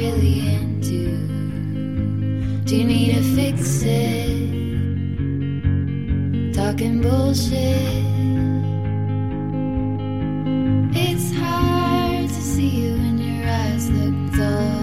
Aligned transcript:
Really 0.00 0.38
into. 0.56 1.02
Do 2.64 2.74
you 2.74 2.84
need 2.84 3.16
to 3.16 3.22
fix 3.36 3.82
it? 3.84 4.30
Talking 6.54 7.02
bullshit. 7.02 8.02
It's 10.96 11.30
hard 11.36 12.28
to 12.28 12.42
see 12.52 12.70
you 12.80 12.92
when 12.94 13.18
your 13.18 13.46
eyes 13.46 13.90
look 13.90 14.16
dull. 14.38 14.80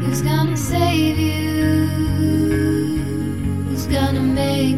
Who's 0.00 0.22
gonna 0.22 0.56
save 0.56 1.18
you? 1.18 1.88
Who's 3.68 3.86
gonna 3.86 4.22
make 4.22 4.75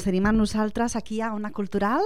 Doncs 0.00 0.08
tenim 0.08 0.24
amb 0.30 0.40
nosaltres 0.40 0.94
aquí 0.96 1.18
a 1.20 1.34
Ona 1.36 1.50
Cultural, 1.52 2.00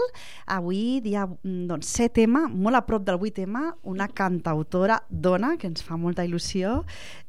avui 0.51 0.99
dia 0.99 1.29
mm, 1.29 1.69
doncs, 1.69 1.93
7M, 1.95 2.49
molt 2.51 2.75
a 2.75 2.81
prop 2.83 3.05
del 3.07 3.21
8M, 3.23 3.61
una 3.87 4.09
cantautora 4.11 4.97
dona 5.07 5.53
que 5.61 5.69
ens 5.71 5.85
fa 5.87 5.95
molta 5.95 6.25
il·lusió, 6.27 6.81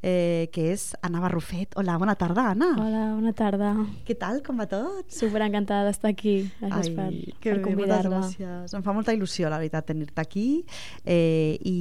eh, 0.02 0.48
que 0.50 0.64
és 0.72 0.88
Anna 1.06 1.22
Barrufet. 1.22 1.76
Hola, 1.78 1.94
bona 2.02 2.16
tarda, 2.18 2.48
Anna. 2.50 2.72
Hola, 2.82 3.02
bona 3.14 3.30
tarda. 3.38 3.68
Què 4.08 4.16
tal, 4.18 4.40
com 4.42 4.58
va 4.58 4.66
tot? 4.66 5.04
Super 5.14 5.44
encantada 5.46 5.86
d'estar 5.86 6.10
aquí. 6.10 6.34
Gràcies 6.58 6.90
per, 6.98 7.06
que 7.38 7.54
per 7.54 7.62
convidar-me. 7.68 8.24
Em 8.66 8.82
fa 8.88 8.96
molta 8.96 9.14
il·lusió, 9.14 9.46
la 9.52 9.62
veritat, 9.62 9.86
tenir-te 9.92 10.24
aquí. 10.24 10.48
Eh, 11.06 11.62
i 11.62 11.76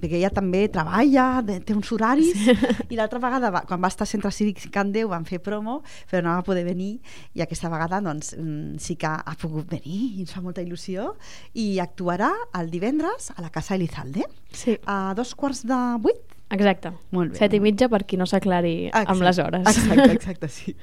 perquè 0.00 0.22
ella 0.22 0.32
també 0.32 0.64
treballa, 0.72 1.26
té 1.44 1.76
uns 1.76 1.92
horaris, 1.92 2.48
i 2.88 2.96
l'altra 2.96 3.20
vegada, 3.20 3.52
quan 3.68 3.84
va 3.84 3.92
estar 3.92 4.08
a 4.08 4.12
Centre 4.14 4.32
Cívic 4.32 4.70
Can 4.72 4.96
Déu, 4.96 5.12
van 5.12 5.28
fer 5.28 5.42
promo, 5.44 5.82
però 6.08 6.24
no 6.24 6.32
va 6.32 6.48
poder 6.48 6.64
venir, 6.64 6.94
i 7.36 7.44
aquesta 7.44 7.68
vegada 7.68 8.00
doncs, 8.00 8.21
mm, 8.38 8.76
sí 8.78 8.96
que 8.96 9.06
ha 9.10 9.34
pogut 9.40 9.68
venir, 9.70 9.98
i 10.16 10.20
ens 10.24 10.32
fa 10.34 10.40
molta 10.44 10.62
il·lusió, 10.64 11.12
i 11.54 11.78
actuarà 11.82 12.30
el 12.60 12.70
divendres 12.70 13.30
a 13.36 13.40
la 13.42 13.50
Casa 13.50 13.74
Elizalde, 13.74 14.24
Sí, 14.52 14.76
a 14.86 15.14
dos 15.16 15.34
quarts 15.34 15.64
de 15.66 15.78
vuit. 15.98 16.20
exacte. 16.52 16.90
Molt 17.16 17.32
bé. 17.32 17.38
Set 17.38 17.54
i 17.56 17.60
mitja 17.64 17.88
per 17.88 18.02
qui 18.04 18.18
no 18.20 18.26
s'aclari 18.28 18.90
amb 18.92 19.22
les 19.24 19.38
hores. 19.40 19.64
Exacte, 19.66 20.12
exacte, 20.12 20.48
sí. 20.52 20.74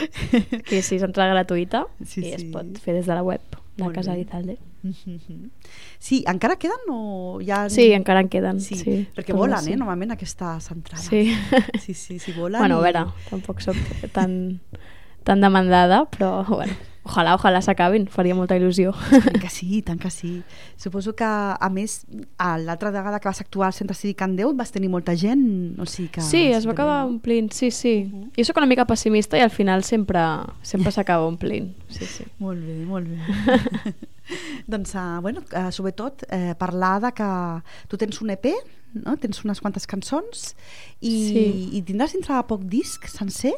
que 0.68 0.80
sí, 0.82 0.96
és 0.96 1.02
entrada 1.04 1.34
gratuïta 1.34 1.84
Sí, 2.04 2.22
i 2.24 2.32
es 2.34 2.40
sí. 2.46 2.50
pot 2.54 2.78
fer 2.80 2.94
des 2.96 3.06
de 3.06 3.14
la 3.14 3.22
web 3.22 3.42
de 3.76 3.84
Molt 3.84 3.94
Casa 3.96 4.12
bé. 4.16 4.22
Lizalde. 4.24 4.56
Mhm. 4.82 5.50
Sí, 6.00 6.22
encara 6.26 6.56
queden 6.56 6.88
o 6.88 7.38
ja... 7.44 7.66
Sí, 7.68 7.90
encara 7.92 8.20
en 8.24 8.28
queden. 8.32 8.60
Sí, 8.64 8.76
Sí, 8.80 8.94
perquè 9.14 9.34
però 9.34 9.42
volen, 9.44 9.60
sí. 9.60 9.74
eh, 9.74 9.76
normalment 9.76 10.12
aquestes 10.16 10.70
entrades. 10.72 11.06
Sí. 11.12 11.34
Sí, 11.84 11.92
sí, 11.94 12.18
sí, 12.18 12.32
volen. 12.32 12.58
bueno, 12.60 12.78
a 12.78 12.80
i- 12.80 12.84
veure, 12.92 13.04
tampoc 13.28 13.60
soc 13.60 13.76
tan, 14.16 14.60
tan 15.24 15.40
demandada, 15.40 16.04
però 16.10 16.44
bueno, 16.48 16.72
ojalà, 17.04 17.34
ojalà 17.34 17.60
s'acabin, 17.64 18.06
faria 18.12 18.34
molta 18.36 18.56
il·lusió. 18.58 18.92
Tant 19.10 19.38
que 19.42 19.48
sí, 19.50 19.80
tant 19.82 19.98
que 20.00 20.10
sí. 20.10 20.42
Suposo 20.80 21.14
que, 21.16 21.26
a 21.26 21.68
més, 21.72 22.04
l'altra 22.38 22.90
vegada 22.94 23.20
que 23.20 23.28
vas 23.28 23.40
actuar 23.40 23.68
al 23.70 23.76
Centre 23.76 23.96
Cívic 23.96 24.18
Can 24.20 24.36
Déu 24.38 24.52
vas 24.56 24.70
tenir 24.72 24.90
molta 24.92 25.16
gent, 25.16 25.78
o 25.80 25.86
sigui 25.86 26.08
que... 26.16 26.24
Sí, 26.24 26.46
es 26.52 26.66
va 26.68 26.72
acabar 26.76 27.04
omplint, 27.08 27.50
sí, 27.56 27.70
sí. 27.70 27.94
Jo 28.36 28.44
sóc 28.48 28.60
una 28.62 28.68
mica 28.70 28.86
pessimista 28.88 29.38
i 29.38 29.44
al 29.44 29.50
final 29.54 29.84
sempre 29.84 30.22
sempre 30.62 30.92
s'acaba 30.92 31.26
omplint. 31.28 31.72
Sí, 31.88 32.06
sí. 32.06 32.26
Molt 32.44 32.60
bé, 32.64 32.78
molt 32.86 33.08
bé. 33.08 33.94
doncs, 34.70 34.94
uh, 34.94 35.18
bueno, 35.20 35.42
uh, 35.56 35.70
sobretot 35.74 36.22
eh, 36.30 36.54
parlar 36.58 37.00
de 37.02 37.10
que 37.16 37.30
tu 37.88 37.98
tens 37.98 38.20
un 38.22 38.30
EP, 38.30 38.46
no? 38.94 39.16
tens 39.18 39.42
unes 39.44 39.60
quantes 39.60 39.86
cançons 39.90 40.54
i, 41.00 41.10
Sí. 41.10 41.44
i 41.78 41.82
tindràs 41.86 42.14
dintre 42.14 42.36
de 42.36 42.46
poc 42.46 42.62
disc 42.70 43.06
sencer? 43.10 43.54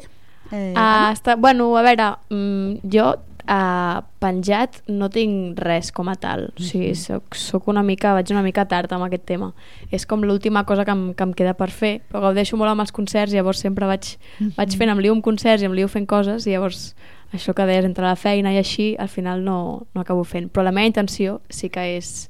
Eh, 0.53 0.73
Uh, 0.77 1.11
està, 1.11 1.35
bueno, 1.35 1.71
a 1.77 1.81
veure, 1.85 2.11
mm, 2.29 2.83
jo 2.93 3.07
uh, 3.49 4.01
penjat 4.21 4.81
no 4.87 5.09
tinc 5.09 5.59
res 5.59 5.91
com 5.91 6.09
a 6.11 6.15
tal. 6.19 6.47
O 6.53 6.63
sigui, 6.63 6.93
soc, 6.99 7.35
soc 7.39 7.67
una 7.71 7.83
mica, 7.83 8.13
vaig 8.13 8.31
una 8.33 8.43
mica 8.45 8.65
tard 8.69 8.91
amb 8.93 9.07
aquest 9.07 9.25
tema. 9.29 9.51
És 9.91 10.05
com 10.05 10.23
l'última 10.23 10.63
cosa 10.69 10.85
que 10.85 10.93
em, 10.93 11.07
que 11.17 11.25
em 11.25 11.33
queda 11.33 11.55
per 11.57 11.69
fer, 11.73 11.95
però 12.09 12.27
gaudeixo 12.27 12.59
molt 12.59 12.71
amb 12.71 12.85
els 12.85 12.93
concerts, 12.95 13.33
llavors 13.33 13.63
sempre 13.65 13.89
vaig, 13.89 14.13
vaig 14.57 14.77
fent, 14.77 14.93
em 14.93 15.01
lio 15.03 15.15
amb 15.15 15.25
concerts 15.25 15.63
i 15.63 15.69
em 15.69 15.75
lio 15.75 15.89
fent 15.91 16.07
coses, 16.07 16.47
i 16.47 16.53
llavors 16.53 16.93
això 17.33 17.55
que 17.57 17.65
deies 17.65 17.85
entre 17.85 18.05
la 18.05 18.15
feina 18.15 18.53
i 18.53 18.59
així, 18.61 18.93
al 18.99 19.09
final 19.09 19.43
no, 19.43 19.87
no 19.93 20.01
acabo 20.01 20.23
fent. 20.23 20.51
Però 20.53 20.65
la 20.65 20.71
meva 20.75 20.87
intenció 20.87 21.41
sí 21.49 21.71
que 21.73 21.95
és, 21.97 22.29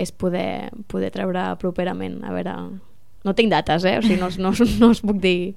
és 0.00 0.12
poder, 0.12 0.70
poder 0.88 1.12
treure 1.12 1.50
properament. 1.60 2.22
A 2.24 2.32
veure, 2.32 2.56
no 3.24 3.34
tinc 3.36 3.52
dates, 3.52 3.84
eh? 3.84 3.98
O 4.00 4.06
sigui, 4.06 4.16
no, 4.20 4.32
no, 4.40 4.54
no 4.80 4.94
us 4.94 5.04
puc 5.04 5.20
dir... 5.20 5.54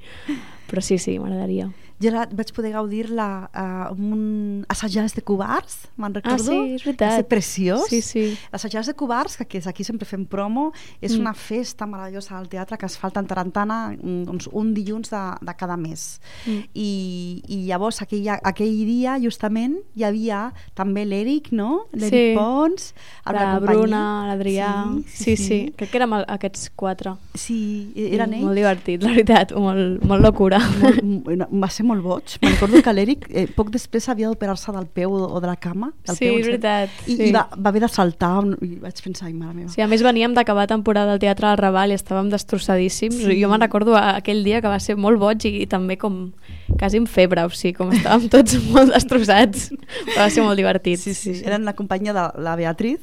Però 0.71 0.79
sí, 0.79 0.95
sí, 1.03 1.17
m'agradaria. 1.19 1.65
Jo 2.01 2.11
la, 2.11 2.25
vaig 2.31 2.51
poder 2.55 2.71
gaudir-la 2.73 3.27
uh, 3.53 3.91
amb 3.91 4.13
un 4.13 4.65
assajars 4.69 5.13
de 5.15 5.21
covards, 5.21 5.77
me'n 5.97 6.13
recordo. 6.17 6.35
Ah, 6.37 6.65
sí, 6.65 6.75
és 6.75 6.83
veritat. 6.85 7.09
Va 7.11 7.15
ser 7.21 7.27
preciós. 7.29 7.85
Sí, 7.89 8.01
sí. 8.01 8.23
L'assajars 8.51 8.87
de 8.87 8.95
covards, 8.97 9.37
que 9.37 9.43
aquí, 9.43 9.61
aquí 9.69 9.83
sempre 9.83 10.05
fem 10.09 10.25
promo, 10.25 10.71
és 11.01 11.11
Mm. 11.15 11.19
una 11.21 11.33
festa 11.33 11.85
meravellosa 11.85 12.37
al 12.37 12.47
teatre 12.49 12.77
que 12.77 12.85
es 12.85 12.97
fa 12.97 13.07
al 13.07 13.13
Tantarantana 13.13 13.91
mm, 13.91 14.23
doncs, 14.25 14.47
un 14.51 14.73
dilluns 14.73 15.09
de, 15.11 15.21
de 15.41 15.53
cada 15.57 15.77
mes. 15.77 16.19
Mm. 16.47 16.59
I, 16.73 17.43
I 17.47 17.57
llavors 17.67 18.01
aquell, 18.01 18.27
aquell 18.31 18.85
dia 18.87 19.17
justament 19.21 19.75
hi 19.95 20.03
havia 20.07 20.53
també 20.73 21.05
l'Eric, 21.05 21.51
no? 21.51 21.87
L'Eric 21.93 22.11
Sí. 22.11 22.33
Pons, 22.37 22.93
amb 23.25 23.35
La 23.35 23.41
companyia. 23.57 23.77
Bruna, 23.81 24.01
l'Adrià... 24.29 24.69
Sí 25.05 25.35
sí, 25.35 25.73
Crec 25.77 25.91
que 25.91 25.97
érem 25.97 26.13
el- 26.13 26.25
aquests 26.27 26.69
quatre. 26.75 27.15
Sí, 27.35 27.91
eren 27.95 28.33
ells. 28.33 28.43
Molt 28.45 28.55
divertit, 28.55 29.01
la 29.03 29.09
veritat, 29.11 29.51
molt, 29.55 30.03
molt 30.07 30.21
locura. 30.23 30.59
molt, 31.03 31.47
va 31.51 31.69
ser 31.69 31.83
molt 31.85 31.90
boig. 31.99 32.37
Me'n 32.41 32.53
recordo 32.53 32.81
que 32.81 32.93
l'Eric 32.93 33.25
eh, 33.29 33.47
poc 33.53 33.69
després 33.71 34.07
havia 34.07 34.29
d'operar-se 34.29 34.71
del 34.71 34.85
peu 34.87 35.11
o 35.11 35.39
de 35.41 35.47
la 35.47 35.57
cama. 35.57 35.91
Del 36.07 36.15
Sí, 36.15 36.25
peu, 36.29 36.37
és 36.39 36.45
veritat, 36.47 36.89
I, 37.07 37.15
sí. 37.17 37.23
i 37.27 37.31
va, 37.35 37.49
va 37.57 37.69
haver 37.69 37.81
de 37.81 37.89
saltar 37.89 38.37
un- 38.39 38.55
i 38.61 38.75
vaig 38.79 39.01
pensar, 39.03 39.27
ai, 39.27 39.33
mare 39.33 39.53
meva. 39.53 39.69
Sí, 39.69 39.81
a 39.81 39.87
més 39.87 40.01
veníem 40.01 40.33
d'acabar 40.33 40.67
temporada 40.67 41.11
del 41.11 41.19
Teatre 41.19 41.47
del 41.49 41.57
Raval 41.57 41.91
i 41.91 41.95
estàvem 41.99 42.29
destrossadíssims. 42.31 43.15
Sí. 43.25 43.41
Jo 43.41 43.49
me'n 43.49 43.59
recordo 43.61 43.97
aquell 43.97 44.43
dia 44.45 44.61
que 44.61 44.67
va 44.71 44.79
ser 44.79 44.95
molt 44.95 45.19
boig 45.19 45.43
i, 45.45 45.65
també 45.67 45.97
com 45.97 46.31
quasi 46.79 46.97
en 46.97 47.07
febre, 47.07 47.43
o 47.43 47.49
sigui, 47.49 47.73
com 47.75 47.91
estàvem 47.91 48.29
tots 48.33 48.55
molt 48.71 48.93
destrossats. 48.93 49.71
Però 50.05 50.21
va 50.21 50.29
ser 50.29 50.43
molt 50.45 50.55
divertit. 50.55 50.99
Sí, 51.01 51.13
sí, 51.13 51.35
eren 51.43 51.65
la 51.65 51.73
companyia 51.75 52.13
de 52.13 52.23
la 52.41 52.55
Beatriz 52.55 53.01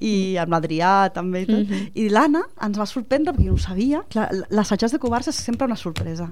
i 0.00 0.36
amb 0.40 0.52
l'Adrià 0.54 1.10
també 1.12 1.42
i 1.42 1.46
tot. 1.46 1.66
Mhm. 1.68 1.90
I 1.94 2.08
l'Anna 2.08 2.42
ens 2.62 2.78
va 2.78 2.86
sorprendre 2.86 3.34
perquè 3.34 3.50
no 3.50 3.54
ho 3.54 3.58
sabia. 3.58 4.02
Assajats 4.62 4.92
de 4.92 4.98
covards 5.02 5.28
és 5.28 5.34
sempre 5.36 5.66
una 5.66 5.76
sorpresa. 5.76 6.30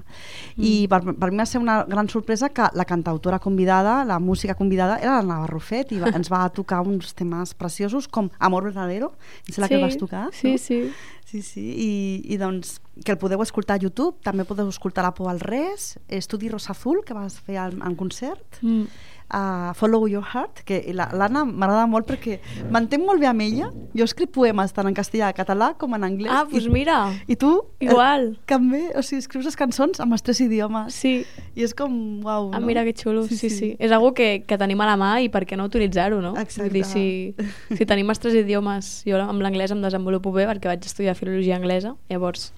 I 0.57 0.87
per, 0.89 1.01
per 1.13 1.31
mi 1.31 1.37
va 1.37 1.45
ser 1.45 1.59
una 1.61 1.83
gran 1.91 2.09
sorpresa 2.09 2.49
que 2.49 2.65
la 2.73 2.85
cantautora 2.85 3.39
convidada, 3.39 4.05
la 4.05 4.19
música 4.19 4.55
convidada, 4.55 4.97
era 4.97 5.17
la 5.19 5.27
Navarro 5.27 5.59
Fet 5.59 5.91
i 5.93 5.99
va, 6.01 6.09
ens 6.17 6.31
va 6.31 6.41
tocar 6.55 6.81
uns 6.87 7.13
temes 7.13 7.53
preciosos 7.53 8.07
com 8.07 8.31
Amor 8.39 8.69
Verdadero, 8.71 9.13
em 9.45 9.53
sembla 9.53 9.69
que 9.69 9.79
el 9.79 9.85
vas 9.85 9.99
tocar. 9.99 10.29
Sí, 10.33 10.55
no? 10.55 10.57
sí. 10.57 10.83
Sí, 11.31 11.39
sí, 11.47 11.61
i, 11.63 11.91
i 12.33 12.35
doncs 12.35 12.81
que 13.05 13.13
el 13.13 13.17
podeu 13.21 13.39
escoltar 13.39 13.77
a 13.77 13.79
YouTube, 13.79 14.17
també 14.25 14.43
podeu 14.43 14.67
escoltar 14.67 15.05
la 15.05 15.13
Por 15.15 15.29
al 15.31 15.39
Res, 15.39 15.93
Estudi 16.11 16.49
Rosa 16.51 16.73
Azul, 16.73 17.05
que 17.07 17.15
vas 17.15 17.37
fer 17.39 17.55
en, 17.61 17.79
en 17.79 17.95
concert, 17.95 18.59
Mm. 18.61 18.89
Uh, 19.33 19.73
Follow 19.73 20.05
Your 20.07 20.23
Heart, 20.23 20.63
que 20.65 20.81
la- 20.93 21.09
l'Anna 21.13 21.43
m'agrada 21.45 21.87
molt 21.87 22.07
perquè 22.07 22.39
m'entenc 22.69 23.05
molt 23.05 23.19
bé 23.21 23.27
amb 23.27 23.41
ella. 23.41 23.69
Jo 23.95 24.03
escric 24.03 24.31
poemes 24.31 24.73
tant 24.73 24.87
en 24.87 24.93
castellà, 24.93 25.33
català 25.33 25.73
com 25.77 25.93
en 25.95 26.03
anglès. 26.03 26.31
Ah, 26.31 26.43
doncs 26.49 26.65
I, 26.65 26.69
mira, 26.69 26.97
I 27.27 27.35
tu? 27.35 27.51
igual. 27.79 28.33
Eh, 28.33 28.39
també, 28.45 28.83
o 28.95 29.01
sigui, 29.01 29.19
escrius 29.23 29.45
les 29.45 29.55
cançons 29.55 29.99
amb 29.99 30.13
els 30.13 30.21
tres 30.23 30.41
idiomes. 30.41 30.93
Sí. 30.93 31.25
I 31.55 31.63
és 31.63 31.73
com, 31.73 32.21
uau, 32.23 32.51
Ah, 32.53 32.59
no? 32.59 32.65
mira 32.65 32.83
que 32.83 32.93
xulo, 32.93 33.23
sí, 33.27 33.35
sí. 33.37 33.49
sí. 33.49 33.75
És 33.79 33.91
algo 33.91 34.13
que, 34.13 34.43
que 34.47 34.57
tenim 34.57 34.79
a 34.81 34.85
la 34.85 34.97
mà 34.97 35.21
i 35.23 35.29
per 35.29 35.45
què 35.45 35.57
no 35.57 35.65
utilitzar-ho, 35.65 36.21
no? 36.21 36.35
Exacte. 36.37 36.63
Vull 36.69 36.73
dir, 36.73 36.85
si, 36.85 37.35
si 37.75 37.85
tenim 37.85 38.09
els 38.09 38.19
tres 38.19 38.35
idiomes, 38.35 39.03
jo 39.07 39.17
amb 39.21 39.41
l'anglès 39.41 39.71
em 39.71 39.81
desenvolupo 39.81 40.31
bé 40.31 40.47
perquè 40.47 40.67
vaig 40.71 40.85
estudiar 40.85 41.15
filologia 41.15 41.55
anglesa, 41.55 41.95
llavors, 42.09 42.51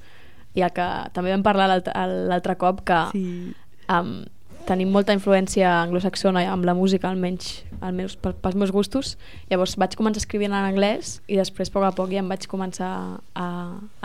i 0.55 0.61
el 0.61 0.69
que 0.71 0.85
també 1.13 1.31
vam 1.33 1.41
parlar 1.41 1.65
l'altre 1.71 2.55
cop, 2.61 2.83
que 2.85 2.99
Sí. 3.11 3.53
um, 3.89 4.25
tenim 4.67 4.91
molta 4.93 5.13
influència 5.15 5.69
anglosaxona 5.81 6.45
amb 6.51 6.65
la 6.67 6.75
música, 6.77 7.09
almenys 7.09 7.63
als 7.79 7.95
meus, 7.95 8.15
pels 8.15 8.57
meus 8.59 8.71
gustos. 8.71 9.13
Llavors 9.51 9.75
vaig 9.79 9.97
començar 9.99 10.23
escrivint 10.23 10.53
en 10.53 10.69
anglès 10.69 11.17
i 11.27 11.37
després, 11.39 11.71
a 11.71 11.75
poc 11.75 11.87
a 11.87 11.91
poc, 11.95 12.11
ja 12.13 12.23
em 12.23 12.31
vaig 12.31 12.47
començar 12.51 12.89
a, 12.89 13.19
a 13.35 13.47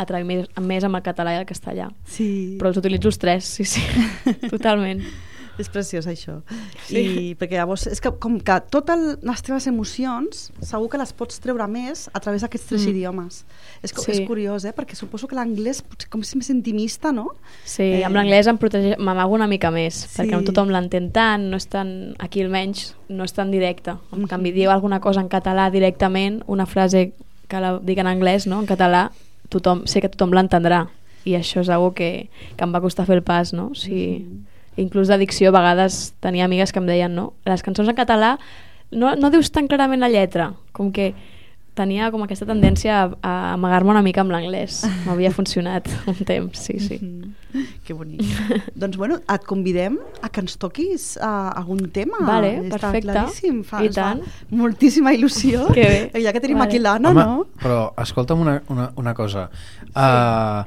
atraure 0.05 0.26
més, 0.28 0.50
més 0.58 0.87
amb 0.87 0.99
el 0.99 1.06
català 1.06 1.37
i 1.37 1.40
el 1.43 1.49
castellà. 1.49 1.90
Sí. 2.06 2.31
Però 2.60 2.72
els 2.72 2.81
utilitzo 2.81 3.12
els 3.12 3.22
tres, 3.22 3.50
sí, 3.58 3.66
sí, 3.69 3.84
totalment. 4.55 5.05
És 5.58 5.69
preciós, 5.69 6.06
això. 6.06 6.37
Sí. 6.87 6.96
I 6.99 7.34
perquè 7.34 7.56
llavors, 7.58 7.87
és 7.90 8.00
que 8.00 8.12
com 8.22 8.38
que 8.40 8.60
totes 8.70 9.19
les 9.26 9.43
teves 9.43 9.66
emocions 9.66 10.52
segur 10.62 10.88
que 10.93 10.99
les 11.00 11.12
pots 11.12 11.40
treure 11.43 11.66
més 11.69 12.06
a 12.14 12.20
través 12.20 12.43
d'aquests 12.43 12.66
tres 12.69 12.84
Mm. 12.87 12.90
idiomes. 12.90 13.44
És, 13.82 13.93
Sí. 13.93 14.12
és 14.12 14.20
curiós, 14.26 14.64
eh? 14.64 14.72
Perquè 14.75 14.94
suposo 14.94 15.26
que 15.26 15.34
l'anglès 15.34 15.82
com 16.10 16.20
és 16.22 16.37
més 16.37 16.50
intimista, 16.50 17.12
no? 17.12 17.32
Sí, 17.64 17.82
Eh, 17.82 18.05
amb 18.05 18.14
l'anglès 18.14 18.46
em 18.46 18.56
protegeix, 18.58 18.99
m'amago 18.99 19.34
una 19.34 19.46
mica 19.49 19.70
més, 19.70 19.94
Sí. 19.94 20.22
perquè 20.22 20.31
no 20.32 20.44
tothom 20.44 20.69
l'entén 20.70 21.10
tant, 21.10 21.43
no 21.50 21.56
és 21.56 21.66
tan, 21.66 22.14
aquí 22.19 22.40
almenys 22.43 22.94
no 23.08 23.25
és 23.25 23.32
tan 23.32 23.50
directe. 23.50 23.90
En 24.12 24.20
Mhm. 24.20 24.26
canvi, 24.28 24.52
diu 24.52 24.70
alguna 24.70 25.00
cosa 25.00 25.20
en 25.20 25.28
català 25.28 25.70
directament, 25.70 26.43
una 26.46 26.66
frase 26.66 27.12
que 27.49 27.61
la 27.61 27.78
dic 27.82 27.99
en 27.99 28.06
anglès, 28.06 28.46
no? 28.46 28.61
en 28.61 28.66
català, 28.66 29.11
tothom, 29.49 29.87
sé 29.87 30.00
que 30.00 30.08
tothom 30.08 30.31
l'entendrà. 30.32 30.88
I 31.25 31.32
això 31.32 31.61
és 31.61 31.69
algo 31.69 31.93
que, 31.94 32.28
que 32.56 32.64
em 32.64 32.72
va 32.72 32.81
costar 32.81 33.04
fer 33.04 33.16
el 33.16 33.22
pas, 33.22 33.52
no? 33.52 33.69
O 33.72 33.75
sigui, 33.75 34.20
Mhm. 34.20 34.44
Inclús 34.78 35.10
de 35.10 35.19
dicció, 35.19 35.50
a 35.50 35.56
vegades 35.58 36.12
tenia 36.22 36.46
amigues 36.46 36.72
que 36.72 36.78
em 36.78 36.86
deien, 36.86 37.14
no? 37.19 37.32
Les 37.48 37.64
cançons 37.66 37.88
en 37.90 37.98
català 37.98 38.36
no, 38.94 39.14
no 39.19 39.30
dius 39.34 39.50
tan 39.52 39.66
clarament 39.69 40.00
la 40.00 40.08
lletra, 40.12 40.52
com 40.72 40.92
que 40.94 41.12
tenia 41.78 42.08
com 42.10 42.25
aquesta 42.25 42.46
tendència 42.48 42.94
a, 42.98 43.02
a 43.22 43.32
amagar-me 43.54 43.92
una 43.92 44.00
mica 44.02 44.25
amb 44.25 44.32
l'anglès. 44.34 44.80
M'havia 45.06 45.30
funcionat 45.30 45.86
un 46.10 46.16
temps, 46.26 46.58
sí, 46.58 46.78
sí. 46.82 46.98
Mm. 46.98 47.69
Que 47.86 47.94
bonic. 47.94 48.25
doncs, 48.75 48.98
bueno, 48.98 49.20
et 49.22 49.44
convidem 49.46 49.94
a 50.22 50.30
que 50.32 50.42
ens 50.42 50.58
toquis 50.58 51.12
uh, 51.20 51.52
algun 51.54 51.84
tema. 51.94 52.19
Vale, 52.26 52.50
Està 52.64 52.80
perfecte. 52.80 53.12
claríssim. 53.12 53.62
Fa, 53.62 53.82
I 53.84 53.92
ens 53.92 53.98
fa 54.00 54.08
tant. 54.08 54.25
moltíssima 54.50 55.14
il·lusió. 55.14 55.69
Que 55.70 55.86
bé. 55.86 56.00
Ja 56.25 56.34
que 56.34 56.42
tenim 56.42 56.58
Vale. 56.58 56.66
aquí 56.72 56.82
l'Anna, 56.82 57.14
Home, 57.14 57.26
no? 57.30 57.46
però 57.62 57.80
escolta'm 58.02 58.42
una, 58.42 58.58
una, 58.75 58.90
una 58.98 59.14
cosa. 59.14 59.46
Uh, 59.94 60.66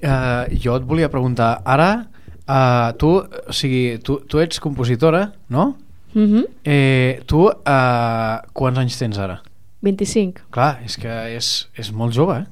uh, 0.00 0.44
jo 0.56 0.78
et 0.80 0.86
volia 0.88 1.12
preguntar, 1.12 1.58
ara, 1.64 1.90
uh, 2.48 2.92
tu, 2.98 3.12
o 3.22 3.52
sigui, 3.52 3.98
tu, 4.02 4.20
tu 4.28 4.40
ets 4.42 4.60
compositora, 4.62 5.32
no? 5.48 5.74
Mm 6.14 6.26
-hmm. 6.26 6.44
Eh, 6.64 7.20
tu, 7.26 7.46
uh, 7.46 8.38
quants 8.52 8.78
anys 8.78 8.98
tens 8.98 9.18
ara? 9.18 9.42
25. 9.82 10.40
Clar, 10.50 10.80
és 10.84 10.96
que 10.96 11.08
és, 11.36 11.68
és 11.74 11.92
molt 11.92 12.14
jove, 12.14 12.38
eh? 12.38 12.46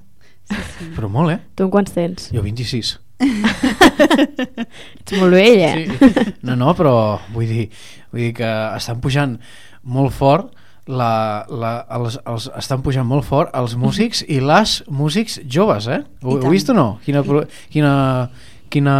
Sí, 0.44 0.56
sí. 0.78 0.84
Però 0.96 1.08
molt, 1.08 1.30
eh? 1.30 1.38
Tu 1.54 1.64
en 1.64 1.70
quants 1.70 1.92
tens? 1.92 2.30
Jo 2.32 2.42
26. 2.42 3.00
Ets 5.00 5.16
molt 5.18 5.32
vell, 5.32 5.60
eh? 5.60 5.86
Sí. 5.86 6.24
No, 6.42 6.56
no, 6.56 6.74
però 6.74 7.20
vull 7.32 7.48
dir, 7.48 7.70
vull 8.12 8.20
dir 8.20 8.34
que 8.34 8.50
estan 8.76 9.00
pujant 9.00 9.38
molt 9.82 10.12
fort 10.12 10.52
la, 10.86 11.44
la, 11.48 11.72
els, 11.96 12.18
els, 12.28 12.50
estan 12.58 12.82
pujant 12.84 13.06
molt 13.08 13.24
fort 13.24 13.52
els 13.56 13.76
músics 13.80 14.22
i 14.28 14.40
les 14.44 14.82
músics 14.88 15.38
joves, 15.48 15.88
eh? 15.88 16.02
Ho, 16.22 16.36
ho 16.36 16.52
vist 16.52 16.68
o 16.68 16.76
no? 16.76 16.98
Quina, 17.06 17.22
quina, 17.72 17.94
quina, 18.72 18.96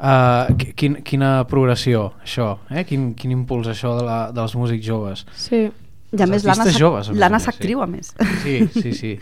uh, 0.00 0.54
quin, 0.76 0.96
quina 1.02 1.44
progressió, 1.50 2.12
això, 2.24 2.58
eh? 2.70 2.84
Quin, 2.88 3.14
quin 3.18 3.30
impuls, 3.34 3.68
això 3.68 3.96
de 3.98 4.04
la, 4.06 4.18
dels 4.32 4.54
músics 4.56 4.84
joves. 4.86 5.24
Sí. 5.34 5.68
I 6.08 6.22
a 6.22 6.26
més, 6.26 6.40
l'Anna 6.44 6.62
artistes 6.64 6.72
s'ac- 6.72 6.80
joves, 6.80 7.08
a 7.08 7.12
més 7.12 7.18
a 7.18 7.20
l'Anna 7.20 7.38
sí. 7.38 7.44
s'actriu, 7.44 7.82
a 7.82 7.86
més. 7.86 8.14
Sí, 8.42 8.54
sí, 8.72 8.92
sí. 9.00 9.18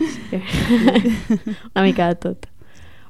Una 1.75 1.83
mica 1.83 2.07
de 2.07 2.15
tot. 2.15 2.45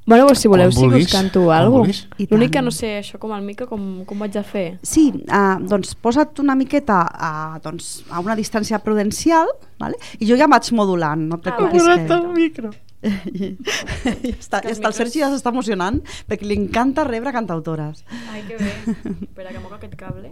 Bueno, 0.07 0.23
doncs, 0.25 0.39
si 0.39 0.47
voleu, 0.47 0.69
que 0.71 1.01
us 1.03 1.11
canto 1.11 1.51
alguna 1.51 1.87
cosa. 1.91 2.07
L'únic 2.31 2.53
que 2.55 2.61
no 2.63 2.71
sé, 2.71 2.93
això 3.01 3.19
com 3.19 3.33
el 3.35 3.41
micro, 3.43 3.67
com, 3.67 4.05
com 4.07 4.21
haig 4.23 4.31
de 4.37 4.43
fer? 4.47 4.65
Sí, 4.81 5.09
uh, 5.27 5.57
doncs 5.67 5.91
posa't 5.99 6.39
una 6.39 6.55
miqueta 6.55 7.01
a, 7.11 7.31
doncs, 7.59 8.05
a 8.09 8.21
una 8.23 8.37
distància 8.39 8.79
prudencial 8.79 9.51
vale? 9.83 9.99
i 10.17 10.29
jo 10.29 10.37
ja 10.39 10.47
vaig 10.47 10.71
modulant, 10.71 11.27
no 11.27 11.35
et 11.41 11.49
Ah, 11.51 11.57
preocupis. 11.57 11.83
que... 12.07 12.21
micro. 12.37 12.71
Està, 13.01 14.61
que 14.61 14.67
ja 14.67 14.73
els 14.73 14.79
està, 14.79 14.87
el 14.89 14.93
Sergi 14.97 15.19
ja 15.21 15.29
s'està 15.31 15.51
emocionant 15.53 15.99
perquè 16.27 16.47
li 16.47 16.57
encanta 16.57 17.03
rebre 17.07 17.31
cantautores. 17.35 18.03
Ai, 18.33 18.43
que 18.47 18.57
bé. 18.57 18.71
Espera, 19.27 19.51
que 19.53 19.59
moc 19.63 19.73
aquest 19.77 19.95
cable. 19.99 20.31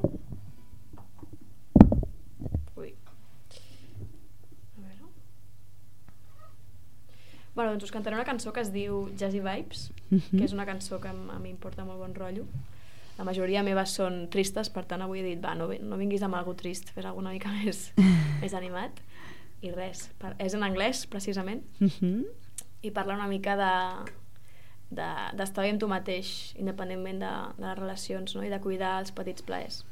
Ui. 2.75 2.93
A 4.75 4.81
veure. 4.81 5.10
Bueno, 7.55 7.72
doncs 7.72 7.86
us 7.88 7.91
cantaré 7.93 8.17
una 8.17 8.25
cançó 8.27 8.51
que 8.53 8.62
es 8.65 8.72
diu 8.74 9.05
Jazzy 9.17 9.39
Vibes, 9.45 9.91
Mhm. 10.10 10.38
que 10.38 10.43
és 10.45 10.53
una 10.53 10.65
cançó 10.67 11.00
que 11.01 11.07
a 11.10 11.13
mi 11.39 11.50
em 11.50 11.57
porta 11.57 11.86
molt 11.86 12.00
bon 12.00 12.13
rotllo. 12.13 12.45
La 13.17 13.24
majoria 13.24 13.63
meves 13.63 13.93
són 13.95 14.25
tristes, 14.29 14.69
per 14.69 14.84
tant 14.86 15.01
avui 15.01 15.22
he 15.22 15.24
dit, 15.24 15.39
va, 15.43 15.53
no, 15.55 15.69
no 15.69 15.98
vinguis 15.98 16.22
amb 16.22 16.36
algú 16.36 16.53
trist, 16.55 16.89
fes 16.93 17.05
alguna 17.05 17.31
mica 17.31 17.50
més, 17.63 17.91
més 18.41 18.53
animat. 18.53 18.91
I 19.62 19.72
res, 19.72 20.10
per, 20.19 20.36
és 20.38 20.53
en 20.53 20.63
anglès, 20.67 21.05
precisament, 21.07 21.62
Mhm. 21.79 22.25
I 22.82 22.91
parla 22.91 23.15
una 23.15 23.27
mica 23.27 23.55
de 23.55 23.72
de- 24.91 25.32
d'estar 25.38 25.63
bé 25.65 25.72
amb 25.74 25.79
tu 25.82 25.88
mateix, 25.91 26.29
independentment 26.62 27.20
de, 27.20 27.32
de 27.58 27.65
les 27.67 27.77
relacions, 27.79 28.36
no? 28.36 28.44
i 28.44 28.50
de 28.53 28.60
cuidar 28.62 29.00
els 29.00 29.12
petits 29.12 29.41
plaers. 29.41 29.84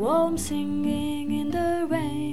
I'm 0.00 0.36
singing 0.36 1.32
in 1.32 1.50
the 1.50 1.86
rain. 1.88 2.27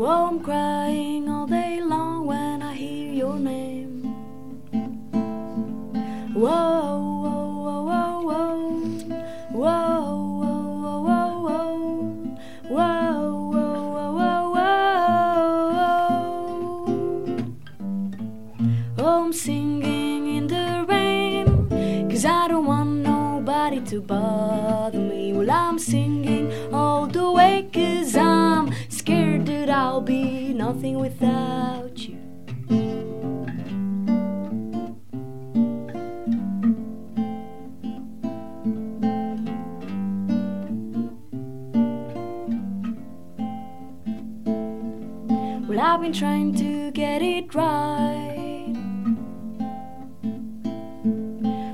Oh, 0.00 0.28
I'm 0.28 0.38
crying 0.38 1.28
all 1.28 1.48
day 1.48 1.80
long 1.80 2.24
when 2.24 2.62
I 2.62 2.72
hear 2.72 3.12
your 3.12 3.36
name. 3.36 4.04
Whoa, 6.34 7.02
whoa, 7.24 7.82
whoa, 7.90 8.22
whoa, 8.22 8.60
whoa, 9.50 9.98
whoa, 10.38 10.68
whoa, 10.68 11.42
whoa, 11.48 12.94
whoa, 13.50 13.74
whoa, 13.90 14.42
whoa, 14.54 14.82
whoa, 18.94 19.24
I'm 19.24 19.32
singing 19.32 20.36
in 20.36 20.46
the 20.46 20.86
rain, 20.88 22.08
cause 22.08 22.24
I 22.24 22.46
don't 22.46 22.66
want 22.66 23.02
nobody 23.02 23.80
to 23.80 24.00
bother. 24.00 24.57
Nothing 30.68 30.98
without 30.98 31.96
you. 32.06 32.18
Well, 45.66 45.80
I've 45.80 46.02
been 46.02 46.12
trying 46.12 46.54
to 46.56 46.90
get 46.90 47.22
it 47.22 47.54
right. 47.54 48.74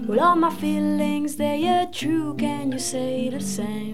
Well, 0.06 0.20
all 0.20 0.36
my 0.36 0.50
feelings, 0.50 1.34
they 1.34 1.66
are 1.66 1.86
true. 1.86 2.36
Can 2.36 2.70
you 2.70 2.78
say 2.78 3.28
the 3.28 3.40
same? 3.40 3.93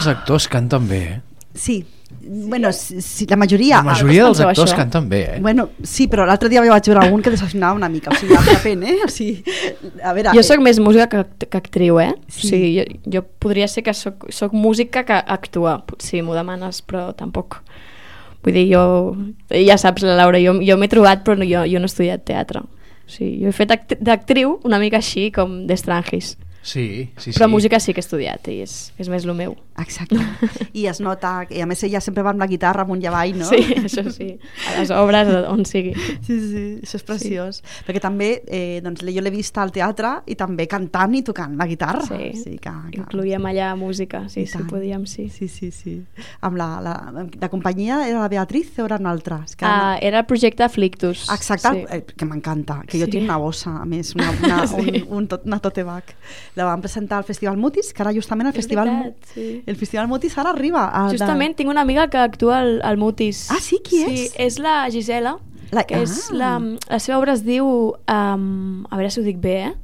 Els 0.00 0.10
actors 0.16 0.48
canten 0.50 0.86
bé, 0.88 1.00
eh? 1.14 1.20
Sí, 1.54 1.80
bueno, 2.22 2.70
sí, 2.72 3.00
sí, 3.02 3.26
la 3.30 3.36
majoria... 3.36 3.78
La 3.80 3.90
majoria 3.90 4.24
dels 4.26 4.40
actors 4.42 4.70
això? 4.72 4.76
canten 4.78 5.08
bé, 5.10 5.20
eh? 5.36 5.38
Bueno, 5.42 5.68
sí, 5.86 6.06
però 6.10 6.24
l'altre 6.28 6.48
dia 6.52 6.60
vaig 6.62 6.86
veure 6.90 7.02
algun 7.04 7.22
que 7.24 7.30
desafinava 7.32 7.76
una 7.78 7.88
mica, 7.90 8.10
o 8.12 8.18
sigui, 8.18 8.36
depèn, 8.46 8.82
eh? 8.86 8.96
O 9.06 9.10
sigui, 9.10 9.42
a 10.02 10.12
veure... 10.16 10.32
Jo 10.36 10.42
sóc 10.46 10.62
més 10.62 10.78
música 10.82 11.06
que, 11.10 11.22
act- 11.24 11.46
que 11.50 11.58
actriu, 11.60 11.98
eh? 12.02 12.12
Sí. 12.28 12.42
O 12.46 12.50
sigui, 12.50 12.70
jo, 12.78 12.84
jo 13.16 13.22
podria 13.42 13.68
ser 13.70 13.82
que 13.86 13.94
sóc, 13.94 14.26
sóc 14.34 14.52
música 14.56 15.02
que 15.08 15.16
actua, 15.26 15.78
si 16.02 16.22
m'ho 16.22 16.36
demanes, 16.38 16.82
però 16.86 17.08
tampoc. 17.18 17.60
Vull 18.44 18.56
dir, 18.56 18.66
jo... 18.74 18.84
Ja 19.50 19.78
saps, 19.80 20.04
la 20.06 20.14
Laura, 20.20 20.38
jo, 20.42 20.54
jo 20.64 20.76
m'he 20.80 20.88
trobat, 20.92 21.24
però 21.26 21.38
no, 21.40 21.48
jo, 21.48 21.64
jo 21.68 21.82
no 21.82 21.88
he 21.88 21.92
estudiat 21.92 22.22
teatre. 22.30 22.62
O 22.66 23.10
sigui, 23.10 23.40
jo 23.42 23.50
he 23.50 23.56
fet 23.56 23.74
act- 23.74 23.98
d'actriu 24.00 24.58
una 24.68 24.78
mica 24.82 25.00
així, 25.02 25.30
com 25.34 25.64
d'estrangis. 25.68 26.36
Sí, 26.62 27.08
sí, 27.16 27.30
sí. 27.30 27.38
Però 27.38 27.46
música 27.48 27.78
sí 27.80 27.94
que 27.96 28.02
he 28.02 28.04
estudiat, 28.04 28.44
i 28.52 28.58
és, 28.66 28.74
és 29.00 29.08
més 29.08 29.24
el 29.24 29.32
meu. 29.34 29.54
Exacte. 29.80 30.18
I 30.80 30.86
es 30.90 31.00
nota, 31.00 31.46
que 31.48 31.62
a 31.62 31.66
més 31.66 31.82
ella 31.86 32.00
sempre 32.00 32.22
va 32.26 32.30
amb 32.34 32.40
la 32.42 32.46
guitarra 32.50 32.82
amunt 32.86 33.02
i 33.02 33.08
avall, 33.10 33.34
no? 33.38 33.46
Sí, 33.48 33.60
això 33.80 34.04
sí. 34.12 34.30
A 34.68 34.78
les 34.80 34.90
obres, 34.94 35.28
on 35.48 35.64
sigui. 35.68 35.94
Sí, 36.26 36.36
sí, 36.38 36.64
això 36.82 37.00
és 37.00 37.06
preciós. 37.08 37.60
Sí. 37.62 37.84
Perquè 37.88 38.00
també, 38.02 38.30
eh, 38.46 38.80
doncs, 38.84 39.02
jo 39.06 39.22
l'he 39.24 39.32
vista 39.34 39.62
al 39.62 39.72
teatre 39.72 40.12
i 40.30 40.36
també 40.38 40.66
cantant 40.70 41.14
i 41.16 41.22
tocant 41.26 41.56
la 41.58 41.66
guitarra. 41.70 42.04
Sí. 42.06 42.30
sí 42.42 42.56
que, 42.62 42.72
que... 42.92 43.00
Incluïem 43.00 43.46
allà 43.50 43.72
música, 43.76 44.24
sí, 44.28 44.42
I 44.44 44.46
sí, 44.46 44.62
podíem, 44.70 45.06
sí. 45.06 45.28
Sí, 45.30 45.48
sí, 45.48 45.70
sí. 45.70 45.96
Amb 46.46 46.56
la, 46.60 46.68
la, 46.84 46.94
la 47.40 47.48
companyia 47.52 48.02
era 48.08 48.20
la 48.20 48.28
Beatriz 48.28 48.76
o 48.78 48.84
era 48.86 48.96
una 49.00 49.10
altra? 49.10 49.42
És 49.46 49.56
que 49.56 49.64
Ah, 49.66 49.96
era 50.00 50.20
el 50.20 50.26
projecte 50.26 50.68
Flictus. 50.68 51.26
Exacte, 51.32 51.70
Sí. 51.70 51.84
eh, 51.90 52.02
que 52.16 52.24
m'encanta, 52.26 52.82
que 52.86 52.98
jo 52.98 53.06
Sí. 53.06 53.12
tinc 53.12 53.24
una 53.24 53.36
bossa, 53.38 53.76
a 53.80 53.84
més, 53.86 54.14
una, 54.14 54.30
una, 54.42 54.66
Sí. 54.70 55.04
un, 55.08 55.18
un 55.20 55.26
tot, 55.28 55.44
una 55.46 55.58
tote 55.60 55.82
bag. 55.84 56.04
La 56.56 56.64
vam 56.64 56.80
presentar 56.82 57.18
al 57.18 57.24
Festival 57.24 57.56
Mutis, 57.56 57.92
que 57.94 58.02
ara 58.02 58.12
justament 58.12 58.48
el 58.48 58.54
És 58.54 58.60
Festival, 58.62 58.88
veritat, 58.90 59.30
sí. 59.34 59.62
El 59.70 59.76
Festival 59.80 60.08
Mutis 60.10 60.36
ara 60.38 60.50
arriba. 60.50 60.88
A, 60.92 61.06
Justament 61.14 61.54
tinc 61.56 61.70
una 61.70 61.80
amiga 61.86 62.08
que 62.10 62.18
actua 62.18 62.58
al, 62.60 62.80
al 62.84 62.98
Mutis. 62.98 63.46
Ah, 63.54 63.60
sí? 63.62 63.78
Qui 63.86 64.02
Sí, 64.04 64.24
és? 64.26 64.34
és 64.38 64.58
la 64.58 64.82
Gisela, 64.90 65.36
La- 65.72 65.84
que 65.86 66.02
és 66.02 66.26
ah. 66.32 66.34
la, 66.34 66.50
la 66.90 66.98
seva 66.98 67.18
obra 67.20 67.32
es 67.38 67.44
diu, 67.46 67.64
um, 68.10 68.84
a 68.90 68.96
veure 68.98 69.10
si 69.14 69.20
ho 69.22 69.24
dic 69.24 69.38
bé, 69.38 69.56
eh? 69.70 69.74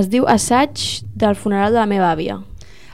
es 0.00 0.08
diu 0.10 0.24
Assaig 0.26 1.04
del 1.14 1.36
funeral 1.36 1.72
de 1.72 1.78
la 1.78 1.86
meva 1.86 2.08
àvia. 2.10 2.40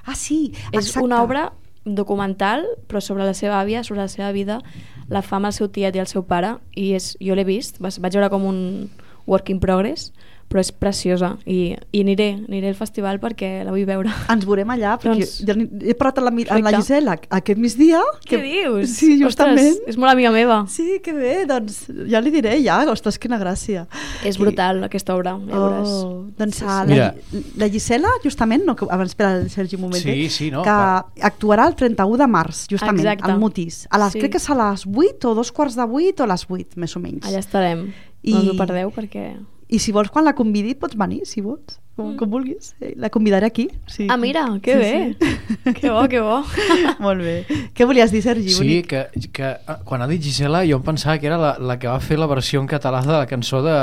Ah, 0.05 0.15
sí, 0.19 0.51
És 0.73 0.89
exacte. 0.89 1.05
una 1.07 1.23
obra 1.23 1.53
documental, 1.85 2.67
però 2.89 3.01
sobre 3.01 3.25
la 3.25 3.33
seva 3.35 3.61
àvia, 3.63 3.85
sobre 3.85 4.03
la 4.03 4.09
seva 4.09 4.33
vida, 4.33 4.61
la 5.09 5.23
fama 5.23 5.49
el 5.49 5.55
seu 5.57 5.69
tiet 5.73 5.97
i 5.97 6.03
el 6.03 6.07
seu 6.11 6.25
pare, 6.29 6.57
i 6.77 6.93
és, 6.97 7.15
jo 7.21 7.35
l'he 7.35 7.45
vist, 7.49 7.79
vaig 7.81 7.97
veure 8.13 8.29
com 8.31 8.45
un 8.47 8.91
work 9.27 9.49
in 9.51 9.61
progress, 9.63 10.11
però 10.51 10.59
és 10.65 10.73
preciosa, 10.75 11.37
i, 11.47 11.77
i 11.95 12.01
aniré, 12.03 12.33
aniré 12.49 12.73
al 12.73 12.75
festival 12.75 13.21
perquè 13.23 13.61
la 13.63 13.71
vull 13.71 13.85
veure. 13.87 14.11
Ens 14.35 14.43
veurem 14.49 14.73
allà, 14.75 14.97
perquè 14.99 15.23
Doncs- 15.23 15.45
jo 15.47 15.55
he 15.87 15.95
parlat 15.95 16.19
amb 16.19 16.27
la, 16.41 16.57
amb 16.57 16.67
la. 16.67 16.73
Gisela 16.81 17.15
aquest 17.39 17.61
migdia. 17.63 18.01
Què 18.27 18.41
dius? 18.43 18.97
Sí, 18.99 19.13
justament. 19.21 19.61
Ostres, 19.77 19.93
és 19.95 19.97
molt 20.01 20.11
amiga 20.11 20.33
meva. 20.35 20.65
Sí, 20.69 20.99
que 21.05 21.15
bé, 21.15 21.45
doncs 21.47 21.85
ja 22.11 22.19
li 22.21 22.33
diré 22.35 22.57
ja, 22.65 22.81
ostres, 22.91 23.17
quina 23.23 23.39
gràcia. 23.39 23.87
És 24.27 24.41
brutal, 24.43 24.83
aquesta 24.89 25.15
obra, 25.15 25.37
ja 25.39 25.55
veuràs. 25.55 25.95
Oh, 26.01 26.11
doncs 26.37 26.59
Sí, 26.59 26.65
sí. 26.65 26.67
la, 26.67 26.85
Mira. 26.91 27.15
la 27.63 27.69
Gisela, 27.71 28.11
justament, 28.25 28.67
no, 28.67 28.75
que 28.75 28.91
abans 28.91 29.15
espera 29.15 29.37
el 29.39 29.49
Sergi 29.55 29.77
un 29.79 29.83
moment, 29.87 30.03
Sí, 30.03 30.25
eh, 30.27 30.29
sí, 30.35 30.51
no, 30.51 30.65
que 30.67 30.75
per- 30.75 31.31
actuarà 31.31 31.69
el 31.71 31.77
31 31.79 32.19
de 32.19 32.27
març, 32.27 32.67
justament, 32.69 33.07
Exacte. 33.07 33.31
al 33.31 33.39
Mutis. 33.39 33.87
A 33.89 33.99
les, 34.03 34.13
Sí. 34.13 34.19
Crec 34.19 34.33
que 34.33 34.39
és 34.43 34.51
a 34.51 34.59
les 34.59 34.83
8 34.85 35.31
o 35.31 35.35
dos 35.39 35.53
quarts 35.53 35.77
de 35.79 35.87
8 35.87 36.21
o 36.21 36.25
a 36.27 36.33
les 36.35 36.45
8, 36.51 36.75
més 36.77 36.97
o 36.97 37.01
menys. 37.01 37.23
Allà 37.25 37.39
estarem. 37.39 37.87
I- 38.23 38.31
I... 38.33 38.35
No 38.35 38.41
us 38.43 38.49
ho 38.51 38.57
perdeu 38.59 38.91
perquè... 38.91 39.39
I 39.71 39.79
si 39.79 39.93
vols, 39.95 40.11
quan 40.11 40.25
la 40.27 40.33
convidi, 40.35 40.75
pots 40.75 40.97
venir, 40.99 41.21
si 41.27 41.41
vols, 41.41 41.79
com, 41.97 42.13
Mm. 42.13 42.17
com 42.17 42.31
vulguis. 42.31 42.73
La 42.97 43.09
convidaré 43.11 43.47
aquí. 43.47 43.69
Sí. 43.87 44.07
Ah, 44.11 44.17
mira, 44.17 44.47
que 44.63 44.73
Sí, 44.73 44.79
bé. 44.79 45.17
sí. 45.21 45.75
Que 45.75 45.91
bo, 45.91 46.09
que 46.09 46.21
bo. 46.21 46.43
Molt 46.99 47.21
bé. 47.23 47.47
Què 47.75 47.87
volies 47.87 48.11
dir, 48.11 48.23
Sergi? 48.23 48.49
Sí, 48.49 48.59
Bonic? 48.59 48.87
que, 48.89 49.29
que 49.31 49.45
ah, 49.67 49.79
quan 49.85 50.03
ha 50.03 50.09
dit 50.09 50.23
Gisela 50.23 50.65
jo 50.67 50.77
em 50.81 50.83
pensava 50.83 51.19
que 51.19 51.27
era 51.27 51.39
la, 51.39 51.57
la 51.59 51.79
que 51.79 51.87
va 51.89 52.01
fer 52.01 52.19
la 52.19 52.27
versió 52.27 52.61
en 52.61 52.67
català 52.67 53.03
de 53.03 53.13
la 53.13 53.27
cançó 53.27 53.63
de, 53.63 53.77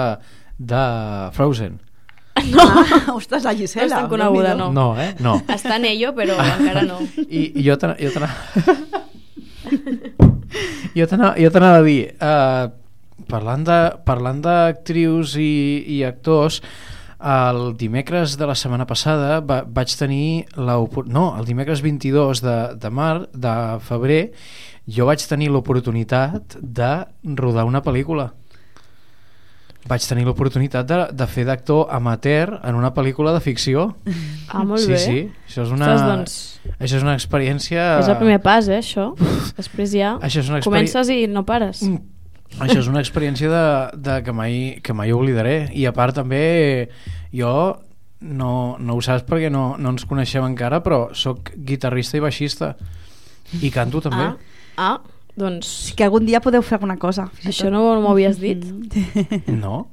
de 0.58 0.84
Frozen. 1.34 1.80
Ah, 2.36 3.14
ostres, 3.16 3.44
la 3.44 3.54
Gisela. 3.56 3.86
No 3.88 3.94
és 3.96 4.02
tan 4.02 4.10
coneguda. 4.10 4.56
No. 4.56 4.72
No, 4.74 4.88
eh? 5.00 5.16
No. 5.20 5.38
Està 5.48 5.78
en 5.78 5.86
ello, 5.86 6.12
però 6.18 6.36
encara 6.42 6.84
no. 6.84 7.00
I, 7.30 7.52
i 7.56 7.64
jo 7.66 7.78
t'anava 7.78 7.98
jo 10.96 11.06
t'anava 11.52 11.78
a 11.78 11.84
dir 11.84 12.14
uh, 12.22 12.70
parlant 13.30 13.66
de- 13.68 13.98
parlant 14.08 14.40
d'actrius 14.44 15.36
i, 15.42 15.84
i 15.98 16.04
actors 16.08 16.62
el 17.18 17.74
dimecres 17.78 18.36
de 18.38 18.46
la 18.46 18.54
setmana 18.56 18.86
passada 18.86 19.40
va, 19.42 19.64
vaig 19.66 19.90
tenir 19.98 20.46
la 20.56 20.76
no, 21.10 21.32
el 21.40 21.46
dimecres 21.50 21.82
22 21.82 22.42
de, 22.46 22.58
de 22.78 22.90
mar 22.94 23.28
de 23.34 23.54
febrer 23.82 24.32
jo 24.88 25.08
vaig 25.10 25.24
tenir 25.28 25.50
l'oportunitat 25.50 26.60
de 26.62 26.92
rodar 27.36 27.66
una 27.66 27.82
pel·lícula 27.82 28.30
vaig 29.88 30.04
tenir 30.04 30.26
l'oportunitat 30.28 30.86
de, 30.88 30.98
de 31.16 31.28
fer 31.32 31.46
d'actor 31.48 31.88
amateur 31.96 32.58
en 32.68 32.76
una 32.76 32.90
pel·lícula 32.94 33.32
de 33.34 33.40
ficció 33.44 33.94
Ah, 34.52 34.62
molt 34.64 34.80
sí, 34.84 34.92
bé. 34.94 34.98
sí, 35.00 35.18
això 35.48 35.64
és 35.66 35.72
una, 35.76 35.88
Ostres, 35.92 36.06
doncs, 36.08 36.36
això 36.80 37.00
és 37.02 37.04
una 37.04 37.16
experiència 37.18 37.88
és 38.00 38.08
el 38.14 38.20
primer 38.22 38.38
pas, 38.44 38.68
eh, 38.72 38.78
això. 38.80 39.10
Després 39.58 39.92
ja 39.92 40.14
Això 40.24 40.40
és 40.40 40.48
una 40.54 40.62
experi- 40.62 40.70
comences 40.72 41.10
i 41.12 41.18
no 41.28 41.44
pares. 41.50 41.82
Això 42.60 42.80
és 42.80 42.88
una 42.90 43.02
experiència 43.04 43.50
de, 43.52 43.64
de 44.02 44.16
que, 44.26 44.34
mai, 44.34 44.80
que 44.82 44.94
mai 44.96 45.12
oblidaré 45.14 45.68
i 45.78 45.84
a 45.86 45.92
part 45.94 46.16
també 46.18 46.90
jo 47.36 47.52
no, 48.22 48.78
no 48.80 48.96
ho 48.98 49.02
saps 49.04 49.28
perquè 49.28 49.52
no, 49.54 49.76
no 49.78 49.92
ens 49.94 50.08
coneixem 50.10 50.46
encara 50.48 50.80
però 50.82 51.10
sóc 51.14 51.52
guitarrista 51.58 52.18
i 52.18 52.24
baixista 52.24 52.72
i 53.62 53.70
canto 53.72 54.02
també 54.02 54.32
Ah, 54.78 54.96
ah, 54.96 54.98
doncs 55.38 55.92
Que 55.98 56.08
algun 56.08 56.26
dia 56.26 56.42
podeu 56.42 56.64
fer 56.66 56.80
alguna 56.80 56.98
cosa. 56.98 57.28
això 57.46 57.70
no 57.70 57.84
m'ho 58.02 58.12
havies 58.16 58.40
dit. 58.42 58.66
no 59.48 59.88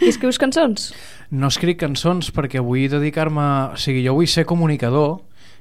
I 0.00 0.08
escrius 0.12 0.38
cançons? 0.40 0.90
no 1.30 1.48
escric 1.48 1.78
cançons 1.80 2.28
perquè 2.34 2.60
vull 2.60 2.88
dedicar-me 2.90 3.46
o 3.72 3.76
sigui, 3.80 4.04
jo 4.04 4.14
vull 4.18 4.28
ser 4.28 4.44
comunicador 4.44 5.20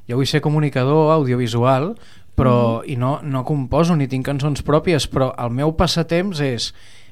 jo 0.10 0.18
vull 0.18 0.28
ser 0.28 0.42
comunicador 0.42 1.12
audiovisual 1.14 1.94
però, 2.40 2.56
i 2.88 2.96
no, 3.00 3.18
no 3.24 3.44
composo 3.48 3.96
ni 4.00 4.08
tinc 4.12 4.26
cançons 4.30 4.64
pròpies 4.66 5.06
però 5.12 5.34
el 5.44 5.52
meu 5.52 5.76
passatemps 5.78 6.40
és 6.46 6.70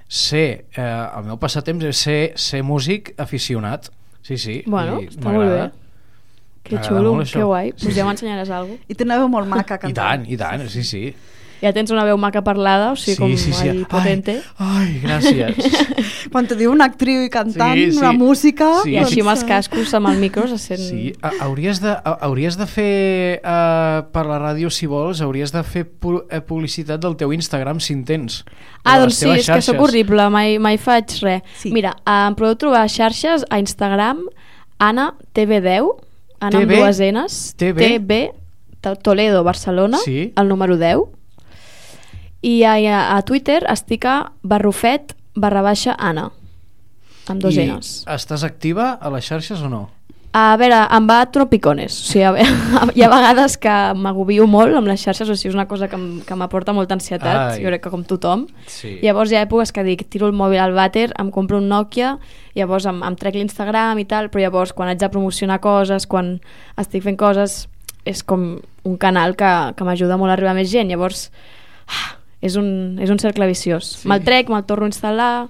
ser, 0.08 0.66
eh, 0.72 0.84
el 1.20 1.28
meu 1.28 1.38
passatemps 1.42 1.86
és 1.92 1.98
ser, 2.08 2.20
ser 2.40 2.64
músic 2.64 3.12
aficionat 3.20 3.92
sí, 4.24 4.38
sí, 4.40 4.62
Bueno, 4.66 5.02
i 5.04 5.12
està 5.12 5.28
molt 5.28 5.38
bé. 5.44 5.44
m'agrada. 5.46 5.72
Que 6.68 6.82
xulo, 6.84 7.14
que 7.24 7.44
guai. 7.44 7.70
Sí, 7.78 7.86
Pues 7.86 7.96
ja 7.96 8.02
sí. 8.04 8.08
m'ensenyaràs 8.10 8.50
alguna 8.52 8.76
cosa. 8.76 8.92
I 8.92 8.96
té 9.00 9.06
una 9.06 9.18
veu 9.22 9.30
molt 9.32 9.48
maca 9.48 9.78
i 9.78 9.80
cantant. 9.86 9.96
tant, 9.96 10.26
i 10.28 10.36
tant, 10.36 10.66
sí, 10.68 10.84
sí 10.84 11.04
Ja 11.62 11.72
tens 11.74 11.90
una 11.90 12.04
veu 12.06 12.18
maca 12.22 12.44
parlada, 12.46 12.92
o 12.94 12.96
sigui, 12.96 13.18
com 13.18 13.32
ahí 13.62 13.84
potente. 13.90 14.36
Ai, 14.62 14.88
ai, 14.88 15.00
gràcies. 15.02 15.78
Quan 16.32 16.46
te 16.46 16.54
diu 16.60 16.70
una 16.72 16.86
actriu 16.86 17.24
i 17.26 17.30
cantant, 17.34 17.74
Sí, 17.80 17.92
sí. 17.94 17.98
una 17.98 18.12
música... 18.14 18.68
Sí. 18.84 18.92
I 18.94 19.00
així 19.02 19.22
amb 19.24 19.32
els 19.34 19.42
doncs, 19.42 19.50
cascos, 19.50 19.94
amb 19.98 20.12
el 20.12 20.20
micro, 20.22 20.46
se 20.52 20.60
sent... 20.62 20.84
Sí, 20.84 21.14
a- 21.26 21.32
hauries 21.48 21.82
de, 21.82 21.96
a- 21.96 22.18
hauries 22.28 22.58
de 22.60 22.68
fer 22.70 23.42
uh, 23.42 24.04
per 24.14 24.26
la 24.30 24.38
ràdio, 24.44 24.70
si 24.70 24.86
vols, 24.86 25.22
hauries 25.26 25.52
de 25.56 25.64
fer 25.66 25.86
pu 25.90 26.20
eh, 26.30 26.42
publicitat 26.46 27.02
del 27.02 27.16
teu 27.18 27.34
Instagram 27.34 27.80
si 27.82 27.96
en 27.98 28.06
tens. 28.06 28.44
Ah, 28.84 29.00
doncs 29.02 29.18
sí, 29.24 29.30
és 29.34 29.50
que 29.50 29.62
sóc 29.66 29.82
horrible, 29.88 30.30
mai, 30.30 30.60
mai 30.62 30.78
faig 30.78 31.18
res. 31.26 31.42
Sí. 31.64 31.74
Mira, 31.74 31.96
em 32.06 32.38
podeu 32.38 32.54
trobar 32.56 32.86
a 32.86 32.92
xarxes, 32.92 33.48
a 33.50 33.58
Instagram, 33.60 34.22
Anna 34.78 35.16
TV10, 35.34 35.90
Anna 36.40 36.60
amb 36.62 36.70
TV? 36.70 36.78
dues 36.84 37.02
Ns, 37.02 37.42
TV? 37.58 37.88
TV, 37.98 38.20
to- 38.86 38.96
Toledo, 39.02 39.42
Barcelona, 39.44 39.98
Sí. 40.06 40.34
el 40.38 40.48
número 40.48 40.78
10. 40.78 41.17
I 42.48 42.64
a, 42.64 42.78
a, 42.80 43.04
a 43.18 43.22
Twitter 43.28 43.64
estic 43.68 44.08
a 44.08 44.32
barrufet 44.44 45.14
barra 45.36 45.62
baixa 45.66 45.98
Anna, 46.00 46.30
amb 47.28 47.44
dos 47.44 47.58
I 47.60 47.68
Ns. 47.68 48.08
estàs 48.08 48.48
activa 48.48 48.94
a 48.96 49.12
les 49.14 49.28
xarxes 49.28 49.62
o 49.62 49.70
no? 49.70 49.88
A 50.38 50.54
veure, 50.60 50.78
em 50.94 51.06
va 51.10 51.22
tropicones. 51.34 51.96
O 52.04 52.12
sigui, 52.12 52.24
a 52.28 52.32
veure, 52.36 52.92
hi 52.98 53.04
ha 53.04 53.10
vegades 53.10 53.56
que 53.58 53.76
m'agobio 53.98 54.46
molt 54.48 54.76
amb 54.78 54.90
les 54.92 55.02
xarxes, 55.02 55.30
o 55.32 55.36
sigui, 55.36 55.50
és 55.54 55.58
una 55.58 55.66
cosa 55.68 55.88
que 55.90 55.98
que 56.28 56.36
m'aporta 56.38 56.76
molta 56.78 56.94
ansietat, 56.94 57.56
Ai. 57.56 57.64
jo 57.64 57.72
crec 57.72 57.84
que 57.88 57.92
com 57.94 58.04
tothom. 58.06 58.46
Sí. 58.70 58.98
Llavors 59.02 59.32
hi 59.32 59.40
ha 59.40 59.46
èpoques 59.48 59.74
que 59.74 59.86
dic, 59.88 60.06
tiro 60.12 60.28
el 60.30 60.36
mòbil 60.38 60.62
al 60.62 60.76
vàter, 60.78 61.10
em 61.18 61.32
compro 61.34 61.58
un 61.58 61.72
Nokia, 61.72 62.18
llavors 62.56 62.86
em, 62.86 63.02
em 63.08 63.18
trec 63.18 63.40
l'Instagram 63.40 64.04
i 64.04 64.06
tal, 64.06 64.30
però 64.30 64.46
llavors 64.46 64.76
quan 64.78 64.92
haig 64.92 65.02
de 65.02 65.10
promocionar 65.10 65.58
coses, 65.64 66.06
quan 66.06 66.38
estic 66.78 67.08
fent 67.08 67.18
coses, 67.18 67.66
és 68.06 68.22
com 68.24 68.60
un 68.88 68.98
canal 69.02 69.36
que, 69.40 69.52
que 69.76 69.88
m'ajuda 69.88 70.20
molt 70.20 70.32
a 70.32 70.38
arribar 70.38 70.54
a 70.54 70.60
més 70.60 70.70
gent. 70.70 70.92
Llavors, 70.92 71.32
ah, 71.88 72.17
és 72.42 72.58
un, 72.60 72.98
és 73.02 73.10
un 73.10 73.20
cercle 73.22 73.48
viciós. 73.50 73.96
Sí. 74.02 74.10
Me'l 74.10 74.24
trec, 74.26 74.52
me'l 74.52 74.66
torno 74.68 74.86
a 74.88 74.92
instal·lar, 74.92 75.48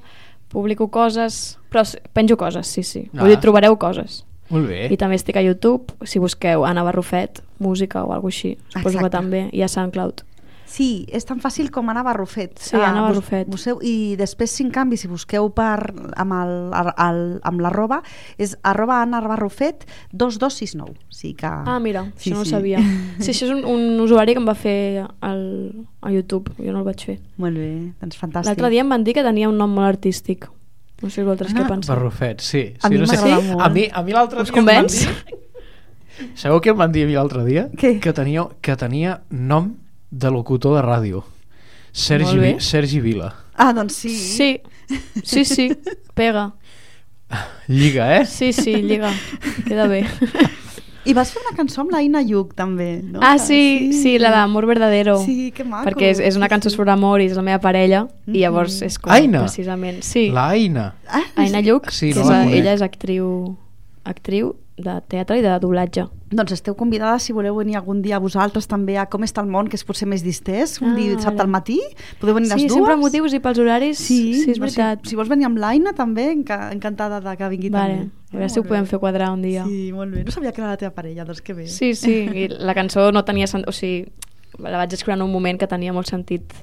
publico 0.51 0.89
coses, 0.94 1.58
però 1.72 1.84
penjo 2.15 2.38
coses, 2.39 2.67
sí, 2.67 2.84
sí. 2.84 3.08
Ah. 3.13 3.24
Vull 3.24 3.36
dir, 3.36 3.41
trobareu 3.44 3.77
coses. 3.79 4.24
Molt 4.50 4.70
bé. 4.70 4.86
I 4.94 4.98
també 5.00 5.17
estic 5.20 5.36
a 5.36 5.44
YouTube, 5.44 5.91
si 6.08 6.22
busqueu 6.24 6.63
Anna 6.63 6.86
Barrufet, 6.88 7.41
música 7.60 8.06
o 8.06 8.13
alguna 8.15 8.32
així. 8.32 8.56
Suposo 8.72 8.96
Exacte. 8.96 9.03
que 9.03 9.15
també. 9.17 9.41
I 9.51 9.65
a 9.65 9.67
SoundCloud. 9.72 10.24
Sí, 10.68 11.06
és 11.16 11.24
tan 11.24 11.40
fàcil 11.40 11.70
com 11.72 11.88
Anna 11.90 12.02
Barrufet. 12.04 12.58
Sí, 12.60 12.76
Anna 12.76 13.06
bus- 13.06 13.14
Barrufet. 13.16 13.48
Busqueu, 13.48 13.78
I 13.88 14.16
després, 14.20 14.52
si 14.52 14.66
en 14.66 14.72
canvi, 14.76 14.98
si 15.00 15.08
busqueu 15.08 15.48
per, 15.56 15.94
amb, 16.20 16.34
el, 16.36 16.52
el, 16.76 16.90
el, 17.06 17.22
amb 17.48 17.64
l'arroba, 17.64 18.02
és 18.38 18.58
arroba 18.68 18.98
Anna 19.06 19.22
Barrufet 19.24 19.86
2269. 20.12 20.92
O 21.08 21.16
sigui 21.16 21.34
que... 21.40 21.48
Ah, 21.48 21.80
mira, 21.80 22.04
Sí, 22.18 22.30
això 22.32 22.36
no 22.38 22.44
sí. 22.44 22.52
ho 22.52 22.58
sabia. 22.58 22.82
Sí, 23.24 23.32
això 23.32 23.48
és 23.48 23.54
un, 23.56 23.64
un 23.64 24.00
usuari 24.04 24.36
que 24.36 24.44
em 24.44 24.50
va 24.50 24.58
fer 24.60 25.06
al, 25.24 25.42
a 26.04 26.12
YouTube, 26.12 26.52
jo 26.60 26.76
no 26.76 26.84
el 26.84 26.86
vaig 26.92 27.08
fer. 27.14 27.18
Molt 27.40 27.56
bé, 27.58 27.72
doncs 28.04 28.20
fantàstic. 28.20 28.52
L'altre 28.52 28.70
dia 28.76 28.84
em 28.84 28.92
van 28.92 29.08
dir 29.08 29.16
que 29.18 29.24
tenia 29.26 29.48
un 29.50 29.58
nom 29.58 29.72
molt 29.72 29.88
artístic. 29.96 30.50
No 31.02 31.10
sé 31.14 31.24
vosaltres 31.24 31.54
què 31.56 31.64
penseu. 31.70 31.94
Barrufet, 31.96 32.42
sí. 32.42 32.74
A 32.82 32.88
sí, 32.90 32.94
mi 32.94 33.00
no 33.00 33.08
sé. 33.08 33.16
m'agrada 33.22 33.42
molt. 33.54 33.64
A 33.64 33.70
mi, 33.70 33.88
a 33.88 34.02
mi 34.04 34.16
l'altre 34.18 34.44
dia 34.44 34.50
em 34.52 34.56
van 34.66 34.84
convenç? 34.84 35.00
dir... 35.06 36.30
Sabeu 36.36 36.60
què 36.66 36.72
em 36.74 36.80
van 36.80 36.92
dir 36.92 37.04
a 37.06 37.10
mi 37.10 37.14
l'altre 37.18 37.44
dia? 37.46 37.68
Què? 37.78 38.00
Que 38.02 38.14
tenia, 38.18 38.48
que 38.66 38.76
tenia 38.76 39.20
nom 39.30 39.76
de 40.12 40.32
locutor 40.32 40.76
de 40.78 40.82
ràdio. 40.86 41.24
Sergi. 41.92 42.38
Vi, 42.40 42.56
Sergi 42.60 43.00
Vila. 43.02 43.34
Ah, 43.56 43.74
doncs 43.74 43.94
sí. 43.96 44.10
Sí, 44.16 44.62
sí, 45.24 45.46
sí, 45.46 45.72
pega. 46.14 46.54
Lliga, 47.68 48.22
eh? 48.22 48.26
Sí, 48.26 48.54
sí, 48.54 48.76
lliga, 48.76 49.12
queda 49.68 49.88
bé. 49.88 50.06
I 51.08 51.14
vas 51.16 51.32
fer 51.32 51.42
una 51.42 51.56
cançó 51.56 51.82
amb 51.82 51.92
la 51.92 52.02
Ina 52.04 52.22
Lluc, 52.24 52.54
també, 52.56 53.02
no? 53.04 53.20
Ah, 53.24 53.34
Que- 53.38 53.40
sí, 53.46 53.94
sí, 53.96 54.18
la 54.20 54.30
d'Amor 54.32 54.66
Verdadero. 54.68 55.18
Sí, 55.24 55.52
que 55.56 55.64
maco. 55.64 55.88
Perquè 55.90 56.10
és, 56.12 56.20
és 56.20 56.36
una 56.36 56.48
Sí, 56.48 56.54
cançó 56.56 56.70
sí. 56.70 56.76
sobre 56.76 56.92
amor 56.92 57.22
i 57.22 57.26
és 57.28 57.36
la 57.36 57.44
meva 57.44 57.60
parella, 57.64 58.06
i 58.28 58.40
llavors 58.44 58.82
és 58.84 58.98
com 59.00 59.12
Aina. 59.14 59.40
precisament... 59.46 60.02
Sí, 60.04 60.30
La 60.32 60.50
Aina. 60.50 60.94
Ah, 61.08 61.24
Aina 61.36 61.62
Lluc, 61.62 61.90
Sí, 61.92 62.12
que 62.12 62.20
no 62.20 62.25
és, 62.25 62.29
a- 62.29 62.42
conec. 62.44 62.55
ella 62.60 62.74
és 62.74 62.81
actriu, 62.84 63.29
actriu 64.03 64.55
de 64.77 64.94
teatre 65.09 65.40
i 65.40 65.42
de 65.42 65.55
doblatge. 65.59 66.03
Doncs 66.29 66.51
esteu 66.53 66.75
convidades, 66.77 67.24
si 67.25 67.33
voleu 67.33 67.55
venir 67.57 67.77
algun 67.79 68.01
dia 68.03 68.18
a 68.18 68.20
vosaltres 68.22 68.68
també 68.70 68.98
a 69.01 69.07
Com 69.09 69.24
està 69.25 69.42
el 69.42 69.48
món, 69.50 69.68
que 69.72 69.75
és 69.75 69.83
potser 69.83 70.05
més 70.07 70.22
distès, 70.24 70.75
un 70.83 70.92
Ah, 70.92 70.96
dia 70.96 71.16
dissabte 71.16 71.37
vale. 71.37 71.48
al 71.48 71.53
matí. 71.55 71.79
Podeu 72.20 72.35
venir 72.35 72.50
Sí, 72.51 72.53
les 72.53 72.63
dues. 72.68 72.74
sempre 72.77 72.96
motius 72.96 73.33
i 73.33 73.40
pels 73.40 73.57
horaris, 73.57 73.98
Sí, 73.98 74.33
sí, 74.44 74.51
és 74.51 74.59
veritat. 74.59 75.00
Si, 75.03 75.09
si 75.09 75.16
vols 75.16 75.29
venir 75.29 75.46
amb 75.46 75.57
l'Aina 75.57 75.94
també, 75.94 76.31
enca 76.31 76.70
encantada 76.72 77.20
de 77.22 77.35
que 77.37 77.50
vingui 77.50 77.70
Vale, 77.70 77.94
també. 77.98 78.11
a 78.33 78.37
veure 78.37 78.50
si 78.50 78.59
ho 78.59 78.63
podem 78.63 78.83
bé. 78.83 78.90
fer 78.90 79.00
quadrar 79.00 79.31
un 79.31 79.42
dia. 79.42 79.66
Sí, 79.66 79.92
molt 79.92 80.13
bé. 80.13 80.24
No 80.24 80.31
sabia 80.31 80.51
que 80.51 80.61
era 80.61 80.70
la 80.70 80.77
teva 80.77 80.92
parella, 80.94 81.25
doncs 81.25 81.42
que 81.42 81.53
bé. 81.53 81.68
Sí, 81.68 81.96
sí, 81.96 82.11
i 82.33 82.48
la 82.50 82.75
cançó 82.75 83.11
no 83.11 83.24
tenia 83.25 83.48
sentit, 83.48 83.68
o 83.70 83.72
sigui, 83.72 84.05
la 84.59 84.77
vaig 84.77 84.94
escriure 84.94 85.16
en 85.18 85.24
un 85.24 85.31
moment 85.31 85.57
que 85.59 85.66
tenia 85.68 85.92
molt 85.92 86.07
sentit. 86.07 86.53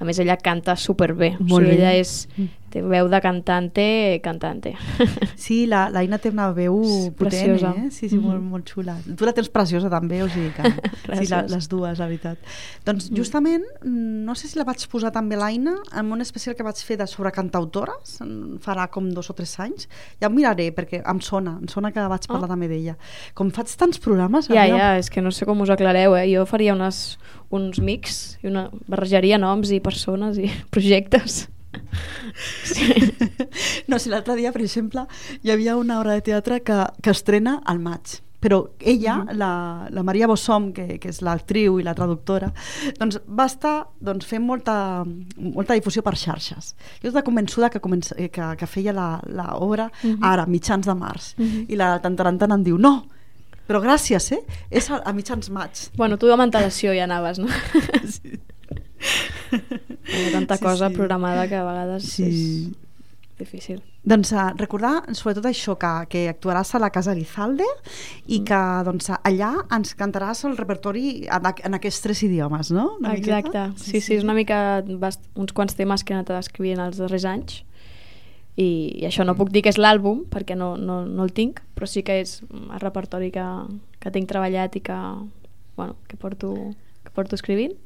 A 0.00 0.04
més, 0.04 0.16
ella 0.20 0.36
canta 0.36 0.76
superbé. 0.76 1.36
O 1.40 1.44
Molt 1.44 1.66
sigui, 1.66 1.76
bé. 1.76 1.82
ella 1.82 1.94
és, 1.94 2.28
té 2.70 2.82
veu 2.82 3.08
de 3.08 3.20
cantante, 3.20 4.20
cantante. 4.22 4.74
Sí, 5.38 5.66
la, 5.66 5.88
la 5.88 6.02
Ina 6.04 6.18
té 6.18 6.28
una 6.30 6.50
veu 6.52 6.80
És 6.82 7.10
potent, 7.16 7.18
preciosa. 7.18 7.70
eh? 7.78 7.90
Sí, 7.90 8.08
sí, 8.08 8.16
Mhm. 8.18 8.24
molt, 8.26 8.42
molt 8.42 8.68
xula. 8.68 8.96
Tu 9.16 9.24
la 9.24 9.32
tens 9.32 9.48
preciosa 9.48 9.88
també, 9.88 10.22
o 10.22 10.28
sigui 10.28 10.50
que... 10.50 10.62
sí, 11.22 11.26
la, 11.30 11.42
les 11.48 11.68
dues, 11.68 11.98
la 11.98 12.06
veritat. 12.06 12.38
Doncs 12.84 13.10
Mm. 13.10 13.16
justament, 13.16 13.64
mm, 13.84 14.24
no 14.26 14.34
sé 14.34 14.48
si 14.48 14.58
la 14.58 14.64
vaig 14.64 14.82
posar 14.90 15.12
també 15.12 15.36
l'Aina 15.36 15.76
en 15.96 16.12
un 16.12 16.20
especial 16.20 16.54
que 16.56 16.62
vaig 16.66 16.76
fer 16.76 16.98
de 16.98 17.06
sobre 17.06 17.30
cantautores, 17.32 18.18
farà 18.60 18.88
com 18.90 19.08
dos 19.10 19.30
o 19.30 19.34
tres 19.34 19.58
anys. 19.60 19.88
Ja 20.20 20.26
ho 20.28 20.30
miraré, 20.30 20.72
perquè 20.74 21.02
em 21.08 21.20
sona, 21.20 21.56
em 21.60 21.68
sona 21.68 21.92
que 21.92 22.00
vaig 22.00 22.26
parlar 22.26 22.44
Ah. 22.44 22.54
també 22.54 22.68
d'ella. 22.68 22.96
Com 23.34 23.50
faig 23.50 23.68
tants 23.76 23.98
programes... 23.98 24.48
Ja, 24.48 24.66
ja, 24.66 24.96
és 24.98 25.08
que 25.10 25.22
no 25.22 25.30
sé 25.30 25.46
com 25.46 25.60
us 25.60 25.70
aclareu, 25.70 26.16
eh? 26.16 26.26
Jo 26.34 26.44
faria 26.46 26.74
unes, 26.74 27.18
uns 27.50 27.78
mix, 27.80 28.38
i 28.42 28.48
una, 28.48 28.68
barrejaria 28.86 29.38
noms 29.38 29.70
i 29.70 29.80
persones 29.80 30.36
i 30.38 30.50
projectes. 30.70 31.48
Sí. 32.64 32.92
No, 33.88 33.98
si 33.98 34.10
l'altre 34.10 34.36
dia, 34.36 34.52
per 34.52 34.62
exemple, 34.62 35.06
hi 35.42 35.50
havia 35.50 35.76
una 35.76 35.98
obra 36.00 36.12
de 36.14 36.22
teatre 36.22 36.60
que, 36.62 36.76
que 37.02 37.10
estrena 37.10 37.60
al 37.64 37.78
maig 37.80 38.20
però 38.38 38.68
ella, 38.78 39.16
Mhm. 39.24 39.34
la, 39.36 39.88
la 39.90 40.02
Maria 40.06 40.28
Bossom, 40.30 40.68
que, 40.72 41.00
que 41.02 41.08
és 41.10 41.16
l'actriu 41.26 41.80
i 41.80 41.82
la 41.82 41.90
traductora, 41.98 42.52
doncs 43.00 43.18
va 43.26 43.46
estar 43.50 43.88
doncs, 43.98 44.26
fent 44.30 44.44
molta, 44.46 45.02
molta 45.36 45.74
difusió 45.74 46.04
per 46.06 46.14
xarxes. 46.14 46.76
Jo 47.02 47.08
estava 47.08 47.24
convençuda 47.26 47.66
que, 47.68 47.80
comença, 47.82 48.14
eh, 48.16 48.28
que, 48.30 48.52
que 48.56 48.66
feia 48.70 48.92
l'obra 48.94 49.88
Mhm. 50.04 50.22
ara, 50.22 50.46
mitjans 50.46 50.86
de 50.86 50.94
març, 50.94 51.34
Mhm. 51.36 51.64
i 51.68 51.74
la 51.74 51.98
tant 52.00 52.14
en 52.20 52.38
tant 52.38 52.52
em 52.54 52.62
diu, 52.62 52.78
no, 52.78 53.08
però 53.66 53.82
gràcies, 53.82 54.30
eh? 54.30 54.44
És 54.70 54.88
a, 54.88 55.02
a 55.04 55.12
mitjans 55.12 55.50
maig. 55.50 55.90
Bueno, 55.96 56.16
tu 56.16 56.30
amb 56.30 56.42
antelació 56.46 56.94
ja 56.94 57.04
anaves, 57.10 57.40
no? 57.40 57.48
Sí. 58.06 58.38
Hi 60.08 60.26
ha 60.28 60.32
tanta 60.32 60.56
Sí, 60.56 60.62
cosa 60.64 60.88
sí. 60.88 60.94
programada 60.94 61.48
que 61.48 61.56
a 61.56 61.64
vegades 61.64 62.02
Sí. 62.04 62.24
és 62.24 63.38
difícil. 63.38 63.82
Doncs 64.08 64.32
uh, 64.32 64.48
recordar 64.56 65.04
sobretot 65.14 65.44
això, 65.46 65.76
que, 65.78 65.90
que 66.08 66.22
actuaràs 66.30 66.74
a 66.74 66.80
la 66.82 66.88
Casa 66.90 67.14
Lizalde 67.14 67.62
Mm. 67.62 68.32
i 68.34 68.38
que 68.44 68.60
doncs, 68.84 69.10
allà 69.22 69.52
ens 69.76 69.94
cantaràs 69.94 70.44
el 70.48 70.56
repertori 70.56 71.26
en, 71.30 71.46
en 71.64 71.74
aquests 71.78 72.00
tres 72.02 72.22
idiomes, 72.24 72.70
no? 72.72 72.96
Una 72.98 73.14
Exacte, 73.14 73.48
miqueta? 73.48 73.72
sí, 73.76 74.00
sí, 74.00 74.14
és 74.16 74.24
una 74.24 74.34
mica 74.34 74.82
bast 74.98 75.20
uns 75.36 75.52
quants 75.52 75.76
temes 75.76 76.02
que 76.04 76.14
he 76.14 76.16
anat 76.16 76.30
escrivint 76.40 76.80
els 76.80 76.96
darrers 76.98 77.24
anys 77.24 77.62
i, 78.56 78.96
i 78.98 79.04
això 79.06 79.24
no 79.24 79.36
puc 79.38 79.52
dir 79.54 79.62
que 79.62 79.70
és 79.70 79.78
l'àlbum 79.78 80.24
perquè 80.32 80.56
no, 80.58 80.76
no, 80.76 81.04
no 81.06 81.22
el 81.22 81.30
tinc, 81.36 81.60
però 81.76 81.86
sí 81.86 82.02
que 82.02 82.18
és 82.24 82.40
el 82.50 82.80
repertori 82.82 83.30
que, 83.30 83.44
que 84.00 84.10
tinc 84.10 84.26
treballat 84.28 84.74
i 84.74 84.80
que, 84.82 84.98
bueno, 85.76 85.94
que, 86.08 86.16
porto, 86.16 86.54
que 87.04 87.10
porto 87.14 87.36
escrivint 87.38 87.76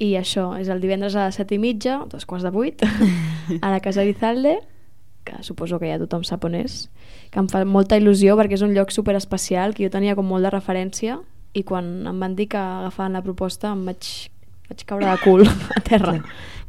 i 0.00 0.14
això 0.16 0.54
és 0.56 0.70
el 0.72 0.80
divendres 0.80 1.14
a 1.14 1.28
les 1.28 1.36
set 1.36 1.52
i 1.52 1.58
mitja, 1.60 2.00
dos 2.08 2.24
quarts 2.26 2.46
de 2.46 2.52
vuit, 2.54 2.82
a 3.64 3.70
la 3.70 3.80
Casa 3.84 4.04
Lizalde, 4.06 4.56
que 5.24 5.42
suposo 5.44 5.78
que 5.78 5.90
ja 5.90 6.00
tothom 6.00 6.24
sap 6.24 6.46
on 6.48 6.56
és, 6.56 6.86
que 7.30 7.40
em 7.42 7.48
fa 7.52 7.60
molta 7.68 7.98
il·lusió 8.00 8.38
perquè 8.38 8.56
és 8.56 8.64
un 8.64 8.72
lloc 8.74 8.94
super 8.94 9.14
especial 9.18 9.76
que 9.76 9.84
jo 9.84 9.92
tenia 9.92 10.16
com 10.16 10.26
molt 10.26 10.48
de 10.48 10.52
referència 10.54 11.20
i 11.52 11.64
quan 11.66 12.06
em 12.08 12.22
van 12.22 12.36
dir 12.38 12.48
que 12.48 12.60
agafaven 12.60 13.18
la 13.18 13.22
proposta 13.26 13.74
em 13.74 13.82
vaig, 13.90 14.08
vaig 14.70 14.84
caure 14.88 15.10
de 15.10 15.18
cul 15.24 15.44
a 15.76 15.82
terra. 15.84 16.16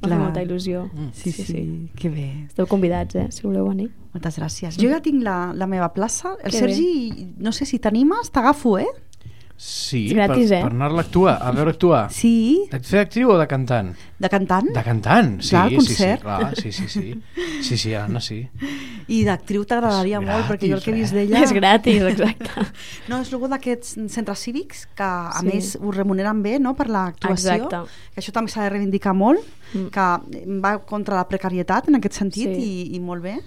Clar. 0.02 0.10
fet 0.10 0.18
molta 0.18 0.42
il·lusió. 0.42 0.88
Sí, 1.14 1.32
sí, 1.32 1.46
sí, 1.46 1.64
que 1.96 2.10
bé. 2.10 2.28
Esteu 2.48 2.66
convidats, 2.68 3.16
eh, 3.16 3.28
si 3.30 3.46
voleu 3.46 3.68
venir. 3.70 3.92
Moltes 4.16 4.40
gràcies. 4.42 4.80
Jo 4.82 4.90
ja 4.90 5.00
tinc 5.06 5.22
la, 5.24 5.54
la 5.54 5.68
meva 5.70 5.92
plaça. 5.94 6.34
El 6.42 6.50
Que 6.50 6.64
Sergi, 6.66 7.28
no 7.38 7.54
sé 7.54 7.70
si 7.70 7.78
t'animes, 7.80 8.34
t'agafo, 8.34 8.80
eh? 8.82 8.90
Sí, 9.62 10.08
És 10.10 10.14
gratis, 10.18 10.50
per, 10.50 10.58
eh? 10.58 10.62
per 10.66 10.72
anar-la 10.74 11.04
a 11.04 11.06
actuar, 11.06 11.36
a 11.46 11.52
veure 11.54 11.70
actuar. 11.76 12.00
Sí, 12.10 12.64
De 12.72 12.80
fer 12.82 13.04
actriu 13.04 13.30
o 13.30 13.36
de 13.38 13.46
cantant? 13.46 13.92
de 14.22 14.30
cantant 14.30 14.68
De 14.74 14.82
cantant, 14.86 15.36
sí, 15.42 15.52
Clar, 15.54 15.70
sí, 15.70 15.94
sí, 15.96 16.08
clar, 16.22 16.56
sí, 16.58 16.72
sí, 16.72 16.88
sí. 16.90 17.14
Sí, 17.62 17.78
sí, 17.78 17.94
Anna, 17.94 18.20
sí. 18.22 18.40
i 19.14 19.20
d'actriu 19.26 19.62
t'agradaria 19.70 20.22
molt, 20.22 20.48
perquè 20.50 20.66
jo 20.72 20.80
el 20.80 20.82
que 20.82 20.90
he 20.90 20.96
vist 20.98 21.14
gratis, 21.14 21.30
d'ella... 21.30 21.44
És 21.46 21.54
gratis, 21.54 22.02
exacte. 22.10 22.66
No, 23.12 23.20
és 23.22 23.30
algú 23.34 23.50
d'aquests 23.52 24.00
centres 24.10 24.42
cívics 24.48 24.88
que, 24.98 25.06
a 25.06 25.40
Sí. 25.42 25.46
més, 25.52 25.72
us 25.80 25.96
remuneren 25.96 26.42
bé 26.42 26.58
no, 26.60 26.74
per 26.74 26.90
l'actuació. 26.90 27.54
Exacte. 27.62 27.84
Que 28.16 28.22
això 28.24 28.34
també 28.34 28.50
s'ha 28.54 28.66
de 28.66 28.74
reivindicar 28.74 29.14
molt, 29.14 29.46
Mm. 29.72 29.88
que 29.88 30.58
va 30.60 30.74
contra 30.84 31.16
la 31.16 31.24
precarietat 31.30 31.86
en 31.88 31.96
aquest 31.96 32.18
sentit 32.18 32.50
Sí. 32.58 32.64
i, 32.92 32.96
i 32.98 33.00
molt 33.00 33.24
bé, 33.24 33.38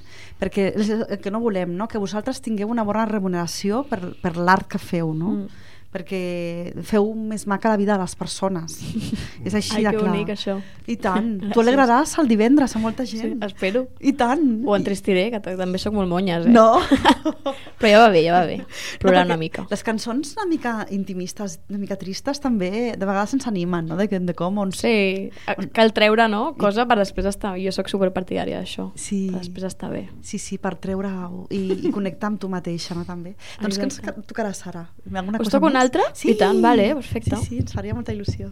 perquè 0.41 0.71
és 0.75 0.89
el 0.89 1.19
que 1.21 1.31
no 1.31 1.39
volem, 1.43 1.75
no? 1.77 1.85
que 1.87 1.99
vosaltres 2.01 2.41
tingueu 2.41 2.71
una 2.73 2.83
bona 2.83 3.05
remuneració 3.05 3.83
per, 3.85 3.99
per 4.23 4.33
l'art 4.39 4.67
que 4.73 4.79
feu, 4.81 5.13
no? 5.13 5.35
Mm. 5.43 5.49
Perquè 5.95 6.73
feu 6.83 7.13
més 7.15 7.47
maca 7.47 7.71
la 7.71 7.79
vida 7.79 7.95
de 7.95 8.03
les 8.03 8.17
persones. 8.19 8.81
és 9.47 9.55
així 9.55 9.77
Ai, 9.79 9.85
de 9.87 9.93
que 9.95 10.01
clar. 10.03 10.11
bonic, 10.11 10.33
això. 10.35 10.59
I 10.91 10.97
tant. 11.01 11.29
Gràcies. 11.39 11.55
Tu 11.55 11.63
alegraràs 11.63 12.17
el 12.19 12.29
divendres 12.29 12.75
a 12.75 12.83
molta 12.83 13.07
Sí, 13.07 13.21
gent. 13.23 13.39
espero. 13.47 13.87
I 14.01 14.13
tant. 14.19 14.43
O 14.67 14.75
entristiré, 14.77 15.29
que 15.31 15.41
també 15.41 15.79
sóc 15.79 15.95
molt 15.95 16.11
monyes, 16.11 16.47
eh? 16.47 16.51
No. 16.53 16.81
Però 17.79 17.91
ja 17.91 18.01
va 18.03 18.09
bé, 18.13 18.23
ja 18.27 18.33
va 18.35 18.45
bé. 18.49 18.59
Plorar 19.01 19.25
No, 19.25 19.33
una 19.35 19.39
mica. 19.41 19.67
Les 19.71 19.83
cançons 19.87 20.35
una 20.37 20.47
mica 20.51 20.75
intimistes, 20.91 21.59
una 21.69 21.79
mica 21.79 21.97
tristes, 22.01 22.41
també 22.43 22.71
de 22.99 23.07
vegades 23.07 23.35
ens 23.37 23.47
animen, 23.51 23.87
no? 23.89 23.97
De, 23.97 24.09
que- 24.09 24.21
de 24.21 24.35
com 24.35 24.59
on... 24.59 24.73
Sí, 24.75 25.31
a- 25.47 25.57
cal 25.75 25.93
treure, 25.97 26.27
no?, 26.29 26.55
cosa 26.59 26.87
per 26.91 26.99
després 27.01 27.27
estar... 27.31 27.55
Jo 27.61 27.73
sóc 27.73 27.89
superpartidària 27.93 28.59
d'això. 28.61 28.91
Sí. 28.99 29.29
Per 29.31 29.41
després 29.45 29.69
estar 29.71 29.91
bé. 29.93 30.07
Sí, 30.27 30.39
sí, 30.43 30.59
per 30.59 30.75
treure-ho 30.83 31.45
i, 31.55 31.63
i 31.89 31.93
connectar 31.95 32.33
amb 32.33 32.41
tu 32.43 32.51
mateixa, 32.53 32.97
no, 32.99 33.05
també. 33.09 33.35
Doncs 33.63 33.79
què 33.79 33.87
ens 33.89 33.99
Exacte. 34.01 34.21
ca- 34.21 34.27
tocarà, 34.33 34.53
Sara? 34.57 34.87
Alguna 35.13 35.39
Us 35.39 35.47
cosa 35.49 35.59
toca 35.59 35.71
una 35.71 35.84
més? 35.85 35.91
altra? 35.91 36.33
I 36.33 36.37
tant, 36.41 36.61
vale, 36.65 36.89
perfecte. 36.99 37.37
Sí, 37.37 37.47
sí, 37.47 37.61
ens 37.63 37.77
faria 37.77 37.95
molta 37.95 38.15
il·lusió. 38.17 38.51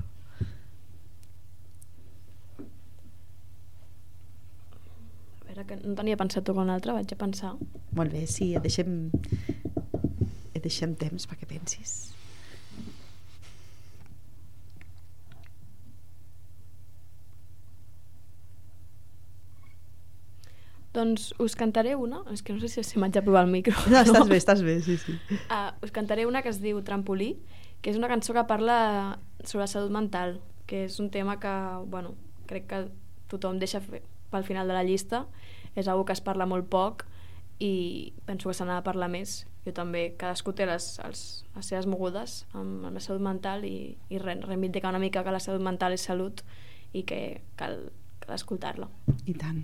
A 5.40 5.44
veure, 5.48 5.66
que 5.66 5.80
no 5.82 5.96
tenia 5.98 6.20
pensat 6.20 6.44
tocar 6.46 6.62
una 6.64 6.76
altra, 6.78 6.94
vaig 6.96 7.12
a 7.12 7.20
pensar. 7.24 7.56
Molt 7.98 8.12
bé, 8.14 8.26
sí, 8.30 8.52
et 8.56 8.62
deixem, 8.64 9.10
et 10.54 10.62
deixem 10.62 10.94
temps 11.00 11.26
perquè 11.28 11.48
pensis. 11.50 12.11
Doncs 20.92 21.30
us 21.40 21.56
cantaré 21.56 21.94
una, 21.96 22.20
és 22.32 22.42
que 22.44 22.52
no 22.52 22.60
sé 22.60 22.68
si, 22.68 22.84
si 22.84 23.00
m'haig 23.00 23.14
de 23.14 23.22
provar 23.24 23.46
el 23.46 23.52
micro. 23.52 23.72
No, 23.88 24.02
estàs 24.04 24.28
bé, 24.28 24.38
estàs 24.40 24.62
bé, 24.64 24.78
sí, 24.84 24.98
sí. 25.00 25.16
Uh, 25.48 25.70
us 25.84 25.92
cantaré 25.94 26.26
una 26.28 26.42
que 26.44 26.52
es 26.52 26.60
diu 26.60 26.82
Trampolí, 26.84 27.34
que 27.80 27.90
és 27.90 27.96
una 27.98 28.10
cançó 28.12 28.36
que 28.36 28.44
parla 28.48 29.18
sobre 29.44 29.66
salut 29.70 29.92
mental, 29.94 30.40
que 30.68 30.84
és 30.86 30.98
un 31.00 31.08
tema 31.10 31.38
que, 31.40 31.52
bueno, 31.88 32.14
crec 32.46 32.68
que 32.68 32.82
tothom 33.32 33.58
deixa 33.58 33.80
pel 33.82 34.44
final 34.44 34.68
de 34.68 34.76
la 34.76 34.84
llista. 34.84 35.26
És 35.74 35.88
una 35.88 36.04
que 36.04 36.12
es 36.12 36.20
parla 36.20 36.46
molt 36.46 36.68
poc 36.68 37.06
i 37.62 38.12
penso 38.26 38.50
que 38.50 38.54
se 38.54 38.64
n'ha 38.68 38.80
de 38.80 38.86
parlar 38.86 39.08
més. 39.12 39.42
Jo 39.64 39.72
també, 39.72 40.10
cadascú 40.18 40.52
té 40.52 40.66
les, 40.66 40.86
els, 41.06 41.20
les 41.56 41.68
seves 41.70 41.86
mogudes 41.86 42.42
amb, 42.52 42.82
amb 42.88 42.98
la 42.98 43.04
salut 43.04 43.22
mental 43.22 43.64
i, 43.64 43.94
i 44.10 44.18
re, 44.18 44.34
reivindicar 44.42 44.90
una 44.90 45.00
mica 45.02 45.22
que 45.22 45.34
la 45.34 45.40
salut 45.40 45.62
mental 45.62 45.94
és 45.94 46.04
salut 46.08 46.42
i 46.92 47.04
que 47.08 47.22
cal, 47.56 47.78
cal 48.24 48.34
escoltar-la. 48.36 48.90
I 49.24 49.38
tant. 49.38 49.62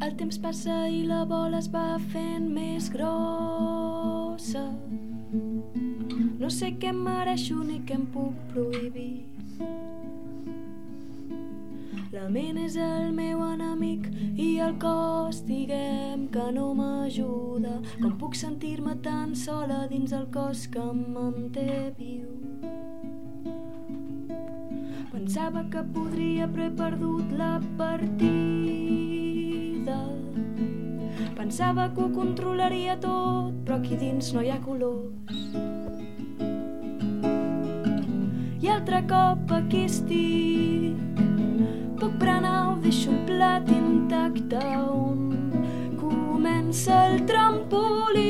El 0.00 0.16
temps 0.16 0.38
passa 0.38 0.76
i 0.88 1.02
la 1.06 1.24
bola 1.24 1.58
es 1.58 1.68
va 1.72 1.98
fent 2.12 2.46
més 2.54 2.90
grossa. 2.92 4.64
No 6.40 6.50
sé 6.50 6.72
què 6.82 6.94
em 6.94 7.02
mereixo 7.08 7.58
ni 7.64 7.82
què 7.86 7.98
em 7.98 8.06
puc 8.14 8.38
prohibir. 8.54 9.29
Ment 12.30 12.58
és 12.62 12.76
el 12.78 13.08
meu 13.10 13.40
enemic 13.42 14.04
i 14.38 14.60
el 14.62 14.76
cos 14.78 15.40
diguem 15.48 16.28
que 16.30 16.44
no 16.54 16.68
m'ajuda. 16.78 17.72
Com 17.98 18.12
puc 18.20 18.36
sentir-me 18.38 18.94
tan 19.02 19.34
sola 19.34 19.88
dins 19.90 20.12
el 20.14 20.28
cos 20.30 20.68
que 20.70 20.78
em 20.78 21.00
manté 21.16 21.90
viu. 21.98 22.30
Pensava 25.10 25.64
que 25.72 25.82
podria 25.96 26.46
però 26.54 26.64
he 26.68 26.70
perdut 26.78 27.34
la 27.34 27.60
partida. 27.78 28.38
Pensava 31.34 31.88
que 31.94 32.00
ho 32.06 32.08
controlaria 32.14 32.94
tot, 33.02 33.52
però 33.64 33.74
aquí 33.80 33.98
dins 33.98 34.30
no 34.34 34.40
hi 34.46 34.50
ha 34.54 34.60
colors. 34.62 35.34
I 38.62 38.66
altre 38.68 39.00
cop 39.10 39.50
aquí 39.56 39.84
estic, 39.88 40.89
deixo 42.90 43.10
el 43.12 43.18
plat 43.24 43.68
intacte 43.70 44.58
on 44.76 45.20
comença 46.00 47.06
el 47.06 47.20
trampolí. 47.24 48.24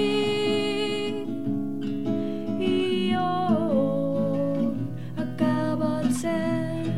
I 2.60 3.14
on 3.16 4.74
acaba 5.16 6.02
el 6.02 6.12
cel. 6.12 6.92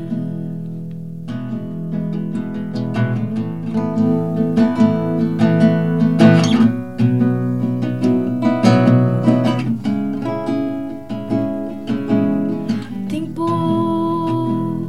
Tinc 13.06 13.36
por 13.36 14.82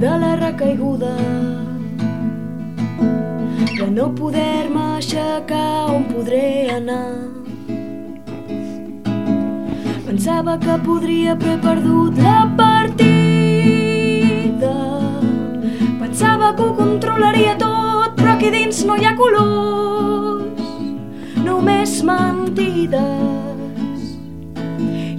de 0.00 0.18
la 0.24 0.36
recaiguda 0.36 1.35
no 3.96 4.10
poder-me 4.12 4.80
aixecar 4.98 5.88
on 5.88 6.02
podré 6.10 6.68
anar. 6.68 7.16
Pensava 10.04 10.58
que 10.60 10.74
podria 10.84 11.32
he 11.32 11.56
perdut 11.64 12.18
la 12.20 12.42
partida. 12.58 12.84
Pensava 16.02 16.52
que 16.58 16.62
ho 16.66 16.74
controlaria 16.76 17.56
tot, 17.62 18.12
però 18.20 18.34
aquí 18.34 18.50
dins 18.52 18.84
no 18.84 18.94
hi 19.00 19.04
ha 19.08 19.16
colors, 19.16 20.60
només 21.48 22.02
mentides. 22.04 23.00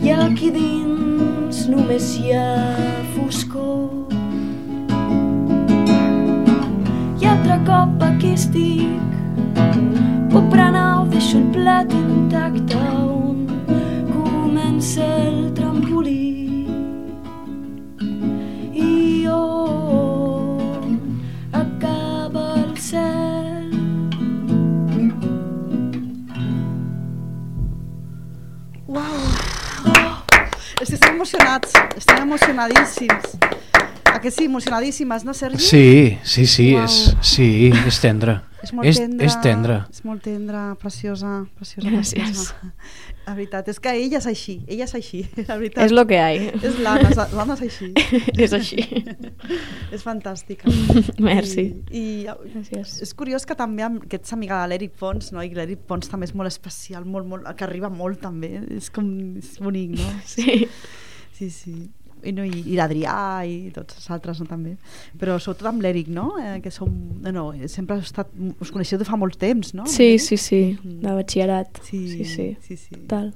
I 0.06 0.12
aquí 0.22 0.54
dins 0.54 1.66
només 1.74 2.14
hi 2.20 2.38
ha 2.38 2.46
foscor. 3.16 4.07
Aquí 8.28 8.34
estic, 8.34 9.00
puc 10.32 10.50
berenar 10.52 11.04
o 11.04 11.06
deixo 11.08 11.38
el 11.38 11.48
plat 11.54 11.92
intacte 11.94 12.76
on 12.76 13.48
comença 14.12 15.04
el 15.04 15.54
trampolí. 15.56 16.68
I 18.74 19.28
on 19.32 21.00
acaba 21.54 22.46
el 22.66 22.78
cel. 22.78 23.72
Uau! 28.88 29.18
Oh, 29.88 30.16
estem 30.82 31.16
emocionats, 31.16 31.74
estem 31.96 32.24
emocionadíssims. 32.24 33.37
A 34.18 34.20
que 34.20 34.32
sí, 34.32 34.46
emocionadíssimes, 34.46 35.24
no, 35.26 35.34
Sergi? 35.36 35.60
Sí, 35.62 36.18
sí, 36.24 36.48
sí, 36.48 36.74
Uau. 36.74 36.86
és, 36.86 36.94
sí, 37.22 37.70
és 37.70 38.00
tendre. 38.02 38.40
És 38.66 38.72
molt 38.74 38.90
és, 38.90 38.98
tendra. 38.98 39.26
és 39.28 39.36
tendre. 39.46 39.76
És 39.94 40.02
molt 40.02 40.24
tendra, 40.26 40.62
preciosa, 40.82 41.44
preciosa. 41.54 41.92
Gràcies. 41.92 42.24
preciosa. 42.24 42.72
La 43.28 43.36
veritat, 43.38 43.70
és 43.70 43.78
que 43.78 43.94
ella 43.94 44.18
és 44.18 44.26
així, 44.26 44.56
ella 44.66 44.88
és 44.88 44.96
així, 44.98 45.22
la 45.48 45.60
veritat. 45.60 45.84
És 45.86 45.94
lo 45.94 46.08
que 46.10 46.18
hay. 46.18 46.48
És 46.58 46.80
l'Anna, 46.82 47.28
l'Anna 47.38 47.60
és 47.60 47.62
així. 47.68 47.92
és 48.48 48.58
així. 48.58 48.88
és 49.94 50.02
fantàstica. 50.02 50.74
Merci. 51.22 51.68
I, 51.94 52.04
i 52.26 52.52
Gràcies. 52.56 52.98
és 53.06 53.14
curiós 53.14 53.46
que 53.46 53.54
també 53.60 53.86
amb, 53.86 54.02
que 54.10 54.18
ets 54.18 54.34
amiga 54.34 54.64
de 54.64 54.74
l'Eric 54.74 54.98
Pons, 54.98 55.30
no? 55.38 55.46
i 55.46 55.54
l'Eric 55.54 55.86
Pons 55.86 56.10
també 56.10 56.26
és 56.26 56.34
molt 56.34 56.50
especial, 56.50 57.06
molt, 57.06 57.30
molt, 57.30 57.46
que 57.54 57.70
arriba 57.70 57.94
molt 57.94 58.26
també, 58.26 58.56
és 58.82 58.90
com 58.90 59.14
és 59.38 59.54
bonic, 59.62 60.00
no? 60.02 60.10
Sí. 60.26 60.64
Sí, 61.38 61.52
sí. 61.54 61.78
I, 62.24 62.32
no, 62.34 62.44
i, 62.44 62.64
i 62.74 62.76
l'Adrià 62.76 63.46
i 63.46 63.72
tots 63.76 63.96
els 64.00 64.10
altres 64.12 64.40
no, 64.42 64.46
també 64.50 64.78
però 65.20 65.36
sobretot 65.40 65.68
amb 65.70 65.82
l'Eric 65.82 66.08
no? 66.10 66.32
Eh, 66.42 66.60
que 66.64 66.72
som, 66.72 66.90
no, 67.22 67.32
no, 67.32 67.44
sempre 67.68 67.98
has 67.98 68.06
estat, 68.10 68.32
us 68.60 68.72
coneixeu 68.72 68.98
de 69.00 69.06
fa 69.06 69.16
molt 69.18 69.38
temps 69.38 69.74
no? 69.78 69.86
Sí, 69.86 70.18
sí, 70.20 70.38
sí, 70.38 70.78
Mhm. 70.84 71.02
de 71.02 71.14
batxillerat. 71.20 71.82
sí, 71.84 72.08
Sí, 72.10 72.26
sí. 72.26 72.58
sí, 72.62 72.78
sí. 72.78 72.96
Tal. 73.08 73.34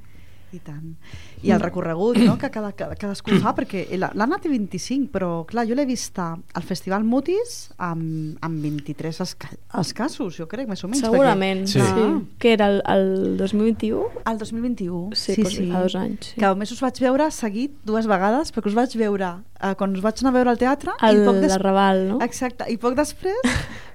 I 0.53 0.59
tant 0.59 0.95
i 1.43 1.51
el 1.51 1.59
recorregut 1.61 2.17
no? 2.21 2.37
que 2.37 2.49
cada, 2.53 2.71
cada, 2.77 2.95
cadascú 2.99 3.37
fa 3.41 3.53
perquè 3.57 3.85
la- 3.97 4.11
l'Anna 4.15 4.37
té 4.41 4.49
25 4.51 5.09
però 5.13 5.29
clar, 5.49 5.65
jo 5.69 5.75
l'he 5.77 5.85
vista 5.85 6.31
al 6.53 6.63
Festival 6.67 7.03
Mutis 7.07 7.71
amb, 7.77 8.37
amb 8.41 8.61
23 8.63 9.21
esca 9.25 9.49
escassos 9.79 10.37
jo 10.37 10.47
crec, 10.51 10.67
més 10.69 10.83
o 10.83 10.89
menys 10.91 11.01
Segurament, 11.05 11.65
Sí. 11.67 11.79
sí. 11.79 11.87
sí. 11.87 12.07
Que 12.39 12.53
era 12.53 12.67
el, 12.67 12.81
el 12.87 13.37
2021? 13.37 14.03
perquè, 14.25 14.31
el 14.31 14.37
2021 14.39 15.15
Sí, 15.15 15.35
doncs 15.41 15.55
fa 15.59 15.83
dos 15.85 15.95
anys, 15.95 16.33
sí. 16.33 16.35
que 16.39 16.45
a 16.45 16.53
més 16.55 16.71
us 16.71 16.81
vaig 16.83 16.99
veure 17.01 17.29
seguit 17.31 17.73
dues 17.87 18.07
vegades 18.09 18.51
perquè 18.53 18.67
us 18.71 18.77
vaig 18.77 18.95
veure 18.99 19.31
eh, 19.61 19.73
quan 19.79 19.95
us 19.95 20.01
vaig 20.03 20.19
anar 20.21 20.33
a 20.33 20.37
veure 20.39 20.49
al 20.53 20.59
teatre 20.61 20.91
El, 21.01 21.21
i 21.23 21.25
poc 21.27 21.41
des... 21.43 21.57
Raval, 21.61 22.05
no? 22.09 22.19
Exacte, 22.25 22.67
i 22.71 22.77
poc 22.81 22.95
després 22.99 23.39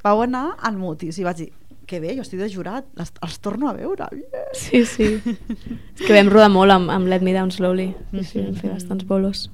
vau 0.05 0.23
anar 0.23 0.57
al 0.63 0.77
Mutis 0.79 1.19
i 1.19 1.25
vaig 1.27 1.37
dir, 1.45 1.53
que 1.87 2.01
bé, 2.03 2.15
jo 2.17 2.25
estic 2.25 2.41
de 2.43 2.49
jurat, 2.53 2.87
els, 3.01 3.13
els 3.23 3.39
torno 3.45 3.71
a 3.71 3.75
veure. 3.77 4.09
Yeah. 4.13 4.47
Sí, 4.59 4.83
sí. 4.91 5.09
És 5.97 6.05
que 6.05 6.13
vam 6.15 6.31
rodar 6.33 6.51
molt 6.53 6.75
amb, 6.75 6.91
amb 6.93 7.11
Let 7.11 7.25
Me 7.27 7.35
Down 7.37 7.53
Slowly. 7.55 7.93
Sí, 8.13 8.25
sí, 8.31 8.43
vam 8.43 8.57
fer 8.59 8.73
bastants 8.75 9.07
bolos. 9.09 9.47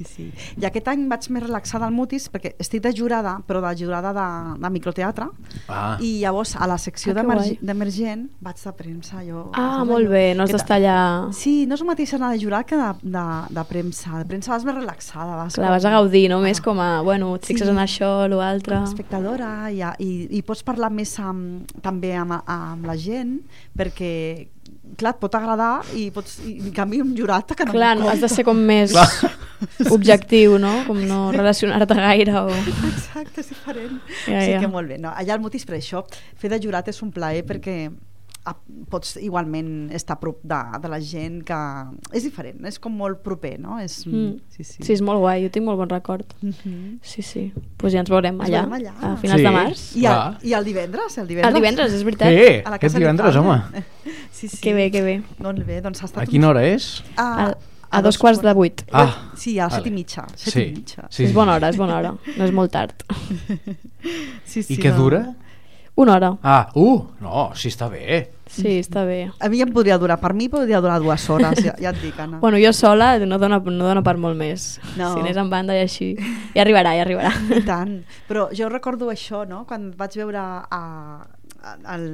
Sí, 0.00 0.06
sí. 0.08 0.54
I 0.56 0.64
aquest 0.64 0.86
any 0.88 1.02
vaig 1.10 1.26
més 1.28 1.42
relaxada 1.44 1.84
al 1.84 1.92
Mutis 1.92 2.30
perquè 2.32 2.54
estic 2.58 2.80
de 2.86 2.92
jurada, 2.96 3.34
però 3.46 3.60
de 3.60 3.72
jurada 3.76 4.14
de, 4.16 4.26
de 4.62 4.70
microteatre. 4.72 5.26
Ah. 5.68 5.98
I 6.00 6.20
llavors 6.22 6.54
a 6.56 6.66
la 6.70 6.78
secció 6.80 7.12
Ah, 7.12 7.20
d'emergent 7.60 8.22
vaig 8.40 8.56
de 8.64 8.72
premsa. 8.72 9.20
Jo, 9.26 9.50
Ah, 9.52 9.84
molt 9.84 10.06
allò? 10.06 10.10
bé, 10.14 10.34
no 10.34 10.44
has 10.44 10.52
d'estar 10.54 10.78
allà... 10.80 10.96
Sí, 11.36 11.66
no 11.68 11.74
és 11.76 11.82
el 11.84 11.86
mateix 11.90 12.14
anar 12.16 12.32
de 12.32 12.40
jurat 12.40 12.64
que 12.66 12.76
de, 12.80 12.88
de, 13.02 13.24
de 13.50 13.64
premsa. 13.68 14.16
De 14.22 14.24
premsa 14.30 14.54
vas 14.54 14.64
més 14.64 14.74
relaxada. 14.78 15.36
Vas 15.42 15.54
Clar, 15.58 15.66
com- 15.68 15.74
vas 15.76 15.84
a 15.84 15.90
gaudir, 15.98 16.28
no? 16.32 16.40
Més 16.40 16.60
Ah. 16.60 16.64
com 16.64 16.80
a, 16.80 16.88
bueno, 17.02 17.34
et 17.36 17.44
fixes 17.44 17.68
Sí. 17.68 17.74
en 17.74 17.82
això, 17.84 18.10
l'altre... 18.28 18.76
com 18.76 18.86
a 18.86 18.88
espectadora 18.88 19.50
i, 19.70 19.82
i, 20.00 20.10
i 20.38 20.42
pots 20.42 20.62
parlar 20.64 20.90
més 20.90 21.12
amb, 21.20 21.68
també 21.84 22.14
amb, 22.16 22.40
amb 22.46 22.86
la 22.88 22.96
gent 22.96 23.40
perquè 23.76 24.48
clar, 24.98 25.14
et 25.14 25.20
pot 25.22 25.34
agradar 25.38 25.72
i, 25.96 26.08
pots, 26.14 26.38
i 26.46 26.56
en 26.58 26.74
canvi 26.76 27.00
un 27.04 27.14
jurat 27.16 27.54
que 27.56 27.66
no 27.66 27.74
Clar, 27.76 27.94
no, 27.98 28.08
has 28.10 28.22
de 28.22 28.30
ser 28.32 28.44
com 28.46 28.58
més 28.58 28.94
Clar. 28.94 29.32
objectiu, 29.96 30.58
no? 30.62 30.72
Com 30.88 31.02
no 31.06 31.22
relacionar-te 31.36 31.98
gaire 31.98 32.36
o... 32.40 32.46
Exacte, 32.90 33.42
és 33.42 33.50
diferent. 33.52 33.98
Ja, 34.26 34.40
sí 34.42 34.54
ja. 34.54 34.60
que 34.62 34.70
molt 34.70 34.90
bé. 34.90 35.00
No, 35.02 35.12
allà 35.14 35.36
al 35.36 35.42
Mutis 35.42 35.66
per 35.68 35.78
això, 35.78 36.04
fer 36.40 36.52
de 36.52 36.60
jurat 36.62 36.88
és 36.92 37.02
un 37.04 37.12
plaer 37.14 37.44
perquè 37.48 37.76
ah, 38.48 38.54
pots 38.90 39.16
igualment 39.20 39.90
estar 39.92 40.16
a 40.16 40.20
prop 40.20 40.38
de, 40.42 40.56
de 40.82 40.88
la 40.88 40.98
gent 41.04 41.42
que 41.44 41.58
és 42.16 42.24
diferent, 42.24 42.64
és 42.66 42.78
com 42.80 42.92
molt 42.96 43.20
proper, 43.22 43.58
no? 43.60 43.78
És, 43.78 44.06
Mm. 44.06 44.38
Sí, 44.48 44.64
sí. 44.64 44.82
Sí, 44.82 44.92
és 44.94 45.02
molt 45.02 45.20
guai, 45.20 45.42
jo 45.44 45.50
tinc 45.50 45.64
molt 45.66 45.78
bon 45.78 45.88
record. 45.88 46.24
Mhm. 46.42 46.98
Sí, 47.02 47.22
sí. 47.22 47.52
Doncs 47.54 47.68
pues 47.78 47.92
ja 47.92 48.00
ens 48.00 48.10
veurem 48.10 48.40
Ens 48.40 48.48
allà, 48.48 48.62
veurem 48.66 48.78
allà. 48.80 48.94
a 49.12 49.16
finals 49.16 49.40
Sí. 49.40 49.44
de 49.46 49.50
març. 49.50 49.84
I, 49.96 50.00
Clar. 50.00 50.38
I 50.42 50.52
el 50.54 50.64
divendres, 50.64 51.18
el 51.18 51.26
divendres. 51.28 51.54
El 51.54 51.60
divendres, 51.60 51.92
és 51.92 52.02
veritat. 52.04 52.28
Eh, 52.32 52.62
a 52.64 52.70
la 52.70 52.76
aquest 52.76 52.94
Casa 52.94 52.98
divendres, 52.98 53.34
Lipana. 53.36 53.70
home. 53.72 53.84
Sí, 54.32 54.48
sí. 54.48 54.56
Que 54.62 54.72
bé, 54.74 54.90
que 54.90 55.02
bé. 55.02 55.22
Doncs 55.38 55.66
bé, 55.66 55.80
doncs 55.82 56.00
ha 56.02 56.06
estat... 56.06 56.22
A 56.22 56.26
quina 56.26 56.48
hora 56.48 56.64
és? 56.64 57.02
A, 57.16 57.50
A, 57.50 57.98
a 57.98 58.02
dos 58.02 58.16
quarts 58.16 58.40
de 58.40 58.52
vuit. 58.54 58.82
Ah, 58.92 59.32
Sí, 59.36 59.58
a 59.58 59.64
les 59.66 59.74
set 59.74 59.86
i 59.86 59.90
vale. 59.90 59.94
mitja. 59.96 60.24
Set 60.36 60.52
Sí, 60.54 60.60
i 60.62 60.72
mitja. 60.76 61.06
sí. 61.10 61.24
És 61.24 61.32
bona 61.34 61.54
hora, 61.56 61.68
és 61.68 61.76
bona 61.76 61.96
hora. 61.98 62.12
No 62.38 62.44
és 62.44 62.52
molt 62.52 62.70
tard. 62.72 63.02
Sí, 64.44 64.62
sí, 64.62 64.74
I 64.74 64.78
què 64.78 64.90
no. 64.90 64.96
dura? 64.96 65.20
Una 65.96 66.14
hora. 66.14 66.34
Ah, 66.42 66.68
uh, 66.74 67.00
no, 67.20 67.50
sí, 67.54 67.68
està 67.68 67.90
bé. 67.90 68.30
Sí, 68.50 68.80
està 68.80 69.04
bé. 69.06 69.30
A 69.38 69.48
mi 69.50 69.60
em 69.62 69.70
podria 69.70 69.98
durar, 70.00 70.16
per 70.22 70.32
mi 70.34 70.48
podria 70.50 70.80
durar 70.82 70.98
dues 71.02 71.22
hores, 71.30 71.60
ja, 71.62 71.74
ja 71.78 71.92
et 71.92 72.00
dic, 72.02 72.18
Anna. 72.18 72.40
Bueno, 72.42 72.58
jo 72.58 72.72
sola 72.74 73.12
no 73.22 73.38
dona, 73.38 73.60
no 73.62 73.84
dona 73.86 74.02
per 74.02 74.16
molt 74.18 74.38
més. 74.38 74.80
No. 74.98 75.12
Si 75.12 75.22
anés 75.22 75.38
en 75.38 75.50
banda 75.52 75.76
i 75.76 75.84
així. 75.84 76.12
Ja 76.54 76.64
arribarà, 76.64 76.96
ja 76.98 77.04
arribarà. 77.06 77.30
I 77.54 77.62
tant. 77.66 78.00
Però 78.30 78.48
jo 78.56 78.70
recordo 78.72 79.10
això, 79.12 79.44
no?, 79.46 79.62
quan 79.68 79.92
vaig 79.98 80.16
veure 80.18 80.40
a, 80.40 80.82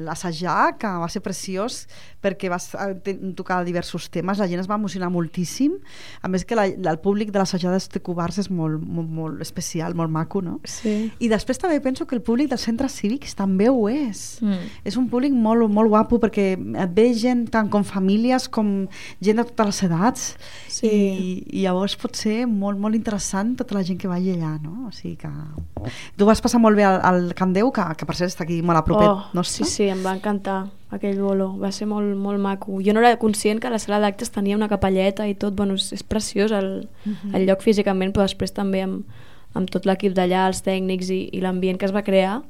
l'assajar, 0.06 0.76
que 0.78 0.86
va 0.88 1.08
ser 1.08 1.22
preciós, 1.22 1.86
perquè 2.22 2.48
vas 2.50 2.70
te- 3.04 3.14
tocar 3.38 3.60
diversos 3.64 4.08
temes, 4.10 4.38
la 4.38 4.48
gent 4.50 4.60
es 4.60 4.68
va 4.70 4.74
emocionar 4.78 5.10
moltíssim. 5.14 5.76
A 6.22 6.28
més 6.28 6.44
que 6.44 6.56
la, 6.58 6.64
el 6.66 6.98
públic 7.02 7.30
de 7.32 7.38
l'assajada 7.38 7.78
de 7.78 8.00
Covards 8.02 8.38
és 8.42 8.50
molt, 8.50 8.80
molt, 8.82 9.08
molt 9.08 9.40
especial, 9.44 9.94
molt 9.94 10.10
maco, 10.10 10.42
no? 10.42 10.58
Sí. 10.64 11.12
I 11.22 11.28
després 11.30 11.58
també 11.62 11.78
penso 11.80 12.06
que 12.06 12.16
el 12.16 12.22
públic 12.26 12.50
dels 12.50 12.64
centres 12.66 12.96
cívics 12.98 13.34
també 13.38 13.68
ho 13.70 13.86
és. 13.88 14.38
Mm. 14.42 14.66
És 14.84 14.96
un 14.98 15.08
públic 15.12 15.32
molt, 15.32 15.68
molt 15.70 15.88
guapo 15.92 16.18
perquè 16.22 16.48
et 16.56 16.94
ve 16.96 17.08
gent 17.14 17.46
tant 17.54 17.70
com 17.70 17.84
famílies 17.86 18.48
com 18.48 18.88
gent 19.22 19.36
de 19.42 19.44
totes 19.44 19.66
les 19.66 19.82
edats 19.90 20.26
Sí. 20.76 20.88
i, 20.90 21.28
i 21.56 21.62
llavors 21.64 21.94
pot 21.96 22.16
ser 22.18 22.46
molt, 22.50 22.78
molt 22.78 22.94
interessant 22.98 23.54
tota 23.56 23.74
la 23.78 23.84
gent 23.86 23.98
que 24.00 24.08
vagi 24.10 24.34
allà, 24.34 24.56
no? 24.60 24.88
O 24.88 24.92
sigui 24.92 25.14
que... 25.16 25.30
Tu 26.18 26.26
vas 26.26 26.40
passar 26.42 26.58
molt 26.60 26.76
bé 26.76 26.84
al, 26.84 26.98
al 27.06 27.30
Camp 27.38 27.54
Déu, 27.54 27.70
que, 27.72 27.84
que 27.96 28.04
per 28.08 28.16
cert 28.18 28.32
està 28.32 28.44
aquí 28.44 28.58
molt 28.62 28.80
a 28.80 28.84
propet 28.84 29.06
Oh, 29.06 29.22
nostre. 29.36 29.64
sí, 29.64 29.70
sí, 29.70 29.88
em 29.92 30.02
va 30.04 30.14
encantar 30.16 30.66
aquell 30.90 31.20
bolo, 31.20 31.50
va 31.58 31.70
ser 31.72 31.86
molt, 31.90 32.16
molt 32.16 32.38
maco. 32.40 32.78
Jo 32.82 32.92
no 32.94 33.00
era 33.02 33.16
conscient 33.18 33.60
que 33.60 33.70
la 33.70 33.78
sala 33.78 33.98
d'actes 34.00 34.30
tenia 34.34 34.56
una 34.56 34.68
capelleta 34.68 35.26
i 35.28 35.34
tot, 35.34 35.54
bueno, 35.54 35.74
és, 35.74 35.92
és 35.92 36.02
preciós 36.02 36.52
el, 36.52 36.88
Mhm. 37.04 37.34
el 37.34 37.46
lloc 37.46 37.60
físicament, 37.62 38.12
però 38.14 38.22
després 38.26 38.52
també 38.52 38.82
amb, 38.82 39.04
amb 39.54 39.70
tot 39.70 39.86
l'equip 39.86 40.12
d'allà, 40.14 40.46
els 40.48 40.62
tècnics 40.62 41.10
i, 41.10 41.28
i 41.32 41.40
l'ambient 41.40 41.78
que 41.78 41.86
es 41.86 41.92
va 41.94 42.02
crear, 42.02 42.42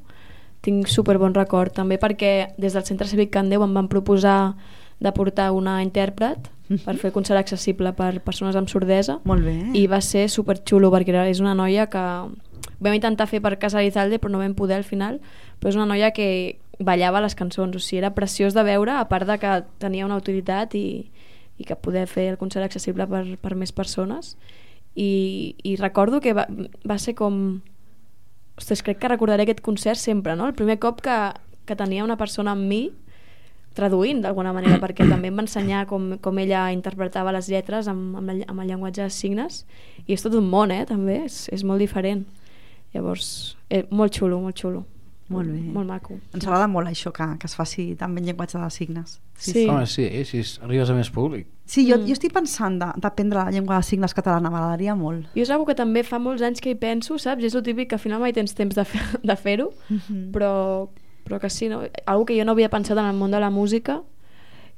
tinc 0.61 0.87
super 0.87 1.17
bon 1.17 1.33
record, 1.33 1.71
també 1.73 1.97
perquè 1.99 2.53
des 2.57 2.73
del 2.73 2.83
Centre 2.83 3.07
Cívic 3.07 3.29
Can 3.31 3.49
Déu 3.49 3.63
em 3.63 3.73
van 3.73 3.87
proposar 3.87 4.55
de 4.99 5.11
portar 5.13 5.51
una 5.53 5.81
intèrpret 5.85 6.49
per 6.83 6.95
fer 6.97 7.11
concert 7.13 7.37
accessible 7.39 7.93
per 7.93 8.19
persones 8.25 8.55
amb 8.57 8.67
sordesa 8.67 9.19
Molt 9.23 9.45
bé. 9.45 9.53
i 9.73 9.85
va 9.87 10.01
ser 10.01 10.27
super 10.29 10.57
xulo 10.65 10.89
perquè 10.91 11.13
és 11.29 11.39
una 11.39 11.53
noia 11.55 11.85
que 11.87 12.01
vam 12.79 12.93
intentar 12.93 13.27
fer 13.27 13.39
per 13.41 13.57
Casa 13.57 13.79
Lizalde 13.81 14.19
però 14.19 14.29
no 14.31 14.39
vam 14.39 14.53
poder 14.55 14.75
al 14.75 14.83
final 14.83 15.21
però 15.61 15.69
és 15.69 15.75
una 15.77 15.85
noia 15.85 16.11
que 16.11 16.57
ballava 16.79 17.21
les 17.21 17.35
cançons 17.35 17.75
o 17.75 17.79
sigui, 17.81 18.01
era 18.01 18.13
preciós 18.13 18.53
de 18.53 18.63
veure 18.63 18.93
a 18.93 19.05
part 19.09 19.27
de 19.27 19.37
que 19.41 19.53
tenia 19.81 20.05
una 20.05 20.17
utilitat 20.17 20.75
i, 20.77 21.09
i 21.57 21.65
que 21.65 21.75
poder 21.75 22.05
fer 22.07 22.29
el 22.31 22.37
concert 22.37 22.65
accessible 22.67 23.07
per, 23.09 23.23
per 23.41 23.55
més 23.55 23.73
persones. 23.73 24.35
I, 24.95 25.55
i 25.63 25.75
recordo 25.77 26.21
que 26.21 26.33
va, 26.33 26.47
va 26.87 26.97
ser 26.97 27.13
com 27.17 27.59
ostres, 28.57 28.81
crec 28.85 29.01
que 29.01 29.11
recordaré 29.11 29.45
aquest 29.45 29.61
concert 29.61 30.01
sempre 30.01 30.35
no? 30.35 30.47
el 30.49 30.55
primer 30.57 30.79
cop 30.81 31.03
que, 31.05 31.17
que 31.69 31.77
tenia 31.77 32.05
una 32.05 32.17
persona 32.17 32.55
amb 32.57 32.65
mi 32.65 32.87
traduint 33.77 34.23
d'alguna 34.23 34.55
manera 34.57 34.79
perquè 34.81 35.05
també 35.13 35.29
em 35.29 35.37
va 35.37 35.45
ensenyar 35.45 35.85
com, 35.89 36.15
com 36.21 36.41
ella 36.41 36.67
interpretava 36.73 37.35
les 37.35 37.49
lletres 37.53 37.89
amb, 37.89 38.17
amb, 38.17 38.33
la, 38.33 38.49
amb 38.49 38.65
el 38.65 38.73
llenguatge 38.73 39.05
de 39.05 39.13
signes. 39.13 39.65
I 40.07 40.17
és 40.17 40.25
tot 40.25 40.37
un 40.37 40.49
món, 40.49 40.73
eh, 40.73 40.85
també, 40.89 41.23
és, 41.27 41.45
és 41.53 41.65
molt 41.65 41.81
diferent. 41.83 42.25
Llavors, 42.95 43.57
eh, 43.69 43.83
molt 43.91 44.17
xulo, 44.17 44.41
molt 44.41 44.57
xulo 44.57 44.85
Molt 45.29 45.49
bé. 45.49 45.59
molt 45.59 45.87
maco 45.87 46.13
Ens 46.33 46.45
agrada 46.47 46.67
molt 46.67 46.87
això, 46.87 47.11
que, 47.11 47.25
que 47.39 47.47
es 47.47 47.55
faci 47.55 47.95
també 47.99 48.21
en 48.21 48.27
llenguatge 48.27 48.57
de 48.57 48.69
signes. 48.71 49.19
Sí. 49.35 49.67
Home, 49.67 49.85
sí, 49.85 50.07
si 50.25 50.41
arribes 50.63 50.89
a 50.89 50.93
més 50.93 51.09
públic. 51.11 51.47
Sí, 51.65 51.83
jo, 51.89 51.97
Mm. 51.97 52.05
jo 52.07 52.13
estic 52.13 52.31
pensant 52.33 52.79
de- 52.79 52.93
d'aprendre 53.01 53.43
la 53.43 53.51
llengua 53.51 53.75
de 53.77 53.83
signes 53.83 54.13
catalana, 54.13 54.49
m'agradaria 54.49 54.95
molt. 54.95 55.25
jo 55.35 55.41
és 55.41 55.49
una 55.49 55.65
que 55.65 55.75
també 55.75 56.03
fa 56.03 56.17
molts 56.19 56.41
anys 56.41 56.61
que 56.61 56.69
hi 56.71 56.75
penso, 56.75 57.17
saps? 57.19 57.43
És 57.43 57.53
el 57.55 57.63
típic 57.63 57.89
que 57.89 57.95
al 57.95 57.99
final 57.99 58.19
mai 58.21 58.31
tens 58.33 58.53
temps 58.55 58.73
de, 58.75 58.85
fer, 58.85 59.01
de 59.23 59.35
fer-ho, 59.35 59.73
Mhm. 59.89 60.31
però, 60.31 60.87
però 61.25 61.39
que 61.41 61.49
sí, 61.49 61.67
no? 61.67 61.81
Algo 62.05 62.25
que 62.25 62.37
jo 62.39 62.45
no 62.45 62.53
havia 62.53 62.69
pensat 62.69 62.97
en 62.97 63.05
el 63.05 63.15
món 63.15 63.31
de 63.31 63.39
la 63.41 63.49
música, 63.49 64.01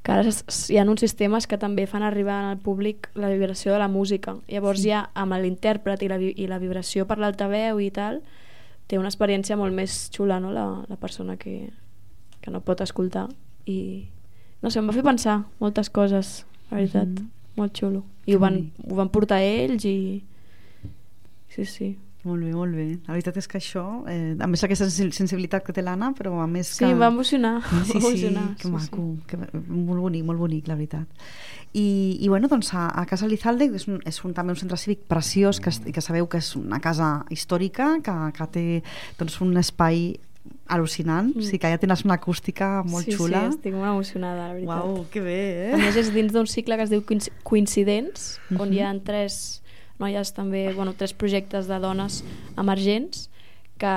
que 0.02 0.12
ara 0.12 0.22
hi 0.68 0.76
ha 0.78 0.82
uns 0.84 1.00
sistemes 1.00 1.46
que 1.46 1.58
també 1.58 1.86
fan 1.86 2.02
arribar 2.02 2.42
al 2.50 2.58
públic 2.58 3.08
la 3.14 3.28
vibració 3.28 3.72
de 3.72 3.78
la 3.78 3.86
música. 3.88 4.34
Llavors 4.48 4.80
Sí. 4.80 4.88
ja 4.88 5.10
amb 5.14 5.32
l'intèrpret 5.34 6.02
i, 6.02 6.08
la, 6.08 6.16
i 6.18 6.46
la 6.48 6.58
vibració 6.58 7.06
per 7.06 7.18
l'altaveu 7.18 7.78
i 7.80 7.90
tal, 7.90 8.22
té 8.90 8.98
una 8.98 9.10
experiència 9.12 9.56
molt 9.56 9.74
més 9.76 10.08
xula, 10.14 10.40
no?, 10.42 10.50
la, 10.54 10.66
la 10.90 10.98
persona 10.98 11.36
que, 11.38 11.70
que 12.42 12.50
no 12.50 12.62
pot 12.66 12.82
escoltar. 12.82 13.28
I, 13.70 14.08
no 14.64 14.70
sé, 14.72 14.80
em 14.82 14.90
va 14.90 14.96
fer 14.96 15.06
pensar 15.06 15.44
moltes 15.62 15.92
coses, 15.94 16.40
la 16.70 16.80
veritat. 16.80 17.08
Mhm. 17.08 17.28
Molt 17.58 17.76
xulo. 17.76 18.04
I 18.30 18.36
ho 18.36 18.40
van, 18.42 18.60
ho 18.86 18.96
van 18.98 19.10
portar 19.12 19.40
ells 19.42 19.84
i... 19.84 20.22
Sí, 21.50 21.64
sí. 21.66 21.88
Molt 22.22 22.42
bé, 22.44 22.50
molt 22.52 22.74
bé. 22.76 22.98
La 23.06 23.14
veritat 23.14 23.36
és 23.40 23.46
que 23.48 23.56
això, 23.58 24.04
eh, 24.06 24.36
a 24.38 24.46
més 24.46 24.62
aquesta 24.62 24.84
sensi- 24.90 25.12
sensibilitat 25.16 25.64
que 25.64 25.72
té 25.72 25.80
l'Anna, 25.80 26.12
però 26.12 26.34
a 26.42 26.46
més 26.46 26.66
Sí, 26.68 26.84
que... 26.84 26.90
em 26.90 26.98
va 27.00 27.06
emocionar. 27.08 27.62
Sí, 27.86 27.92
sí, 27.92 27.96
emocionar, 27.98 28.56
que 28.60 28.68
maco, 28.68 29.16
que, 29.26 29.38
molt 29.68 30.00
bonic, 30.00 30.24
molt 30.24 30.38
bonic, 30.38 30.68
la 30.68 30.74
veritat. 30.74 31.06
I, 31.72 32.18
i 32.20 32.28
bueno, 32.28 32.48
doncs 32.48 32.74
a, 32.74 32.88
a 33.00 33.06
Casa 33.06 33.26
Lizalde 33.30 33.70
és, 33.72 33.86
un, 33.88 34.00
és 34.04 34.18
un, 34.24 34.34
també 34.34 34.52
un 34.52 34.58
centre 34.58 34.76
cívic 34.76 35.04
preciós 35.08 35.60
que, 35.60 35.70
que 35.92 36.00
sabeu 36.02 36.26
que 36.28 36.38
és 36.42 36.56
una 36.56 36.80
casa 36.80 37.24
històrica 37.30 38.00
que, 38.02 38.16
que 38.36 38.46
té 38.52 38.64
doncs, 39.18 39.40
un 39.40 39.56
espai 39.56 40.18
al·lucinant, 40.70 41.32
Mm. 41.34 41.42
sigui 41.42 41.58
que 41.58 41.70
ja 41.72 41.78
tens 41.78 42.04
una 42.04 42.14
acústica 42.14 42.82
molt 42.86 43.04
sí, 43.06 43.12
xula. 43.16 43.46
Sí, 43.50 43.56
estic 43.56 43.74
molt 43.74 43.90
emocionada, 43.90 44.48
la 44.48 44.54
veritat. 44.54 44.84
Uau, 44.84 45.06
que 45.10 45.20
bé, 45.20 45.72
A 45.72 45.76
eh? 45.76 45.80
més, 45.80 45.96
és 45.96 46.12
dins 46.14 46.32
d'un 46.32 46.46
cicle 46.46 46.76
que 46.76 46.82
es 46.84 46.90
diu 46.90 47.02
Coinc- 47.02 47.30
Coincidents, 47.42 48.38
on 48.58 48.68
Mhm. 48.68 48.72
hi 48.74 48.80
ha 48.80 48.92
tres 49.04 49.62
noies 50.00 50.32
també, 50.36 50.72
bueno, 50.74 50.94
tres 50.98 51.12
projectes 51.14 51.68
de 51.68 51.78
dones 51.82 52.22
emergents 52.58 53.28
que, 53.80 53.92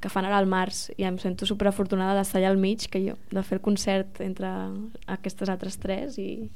que 0.00 0.10
fan 0.12 0.26
ara 0.28 0.38
al 0.42 0.46
març 0.50 0.90
i 0.98 1.06
em 1.08 1.16
sento 1.22 1.46
superafortunada 1.48 2.18
d'estar 2.18 2.40
allà 2.42 2.50
al 2.52 2.58
mig 2.60 2.88
que 2.92 3.00
jo, 3.04 3.14
de 3.30 3.42
fer 3.46 3.58
el 3.58 3.62
concert 3.64 4.20
entre 4.20 4.50
aquestes 5.06 5.48
altres 5.48 5.78
tres 5.80 6.18
i, 6.20 6.50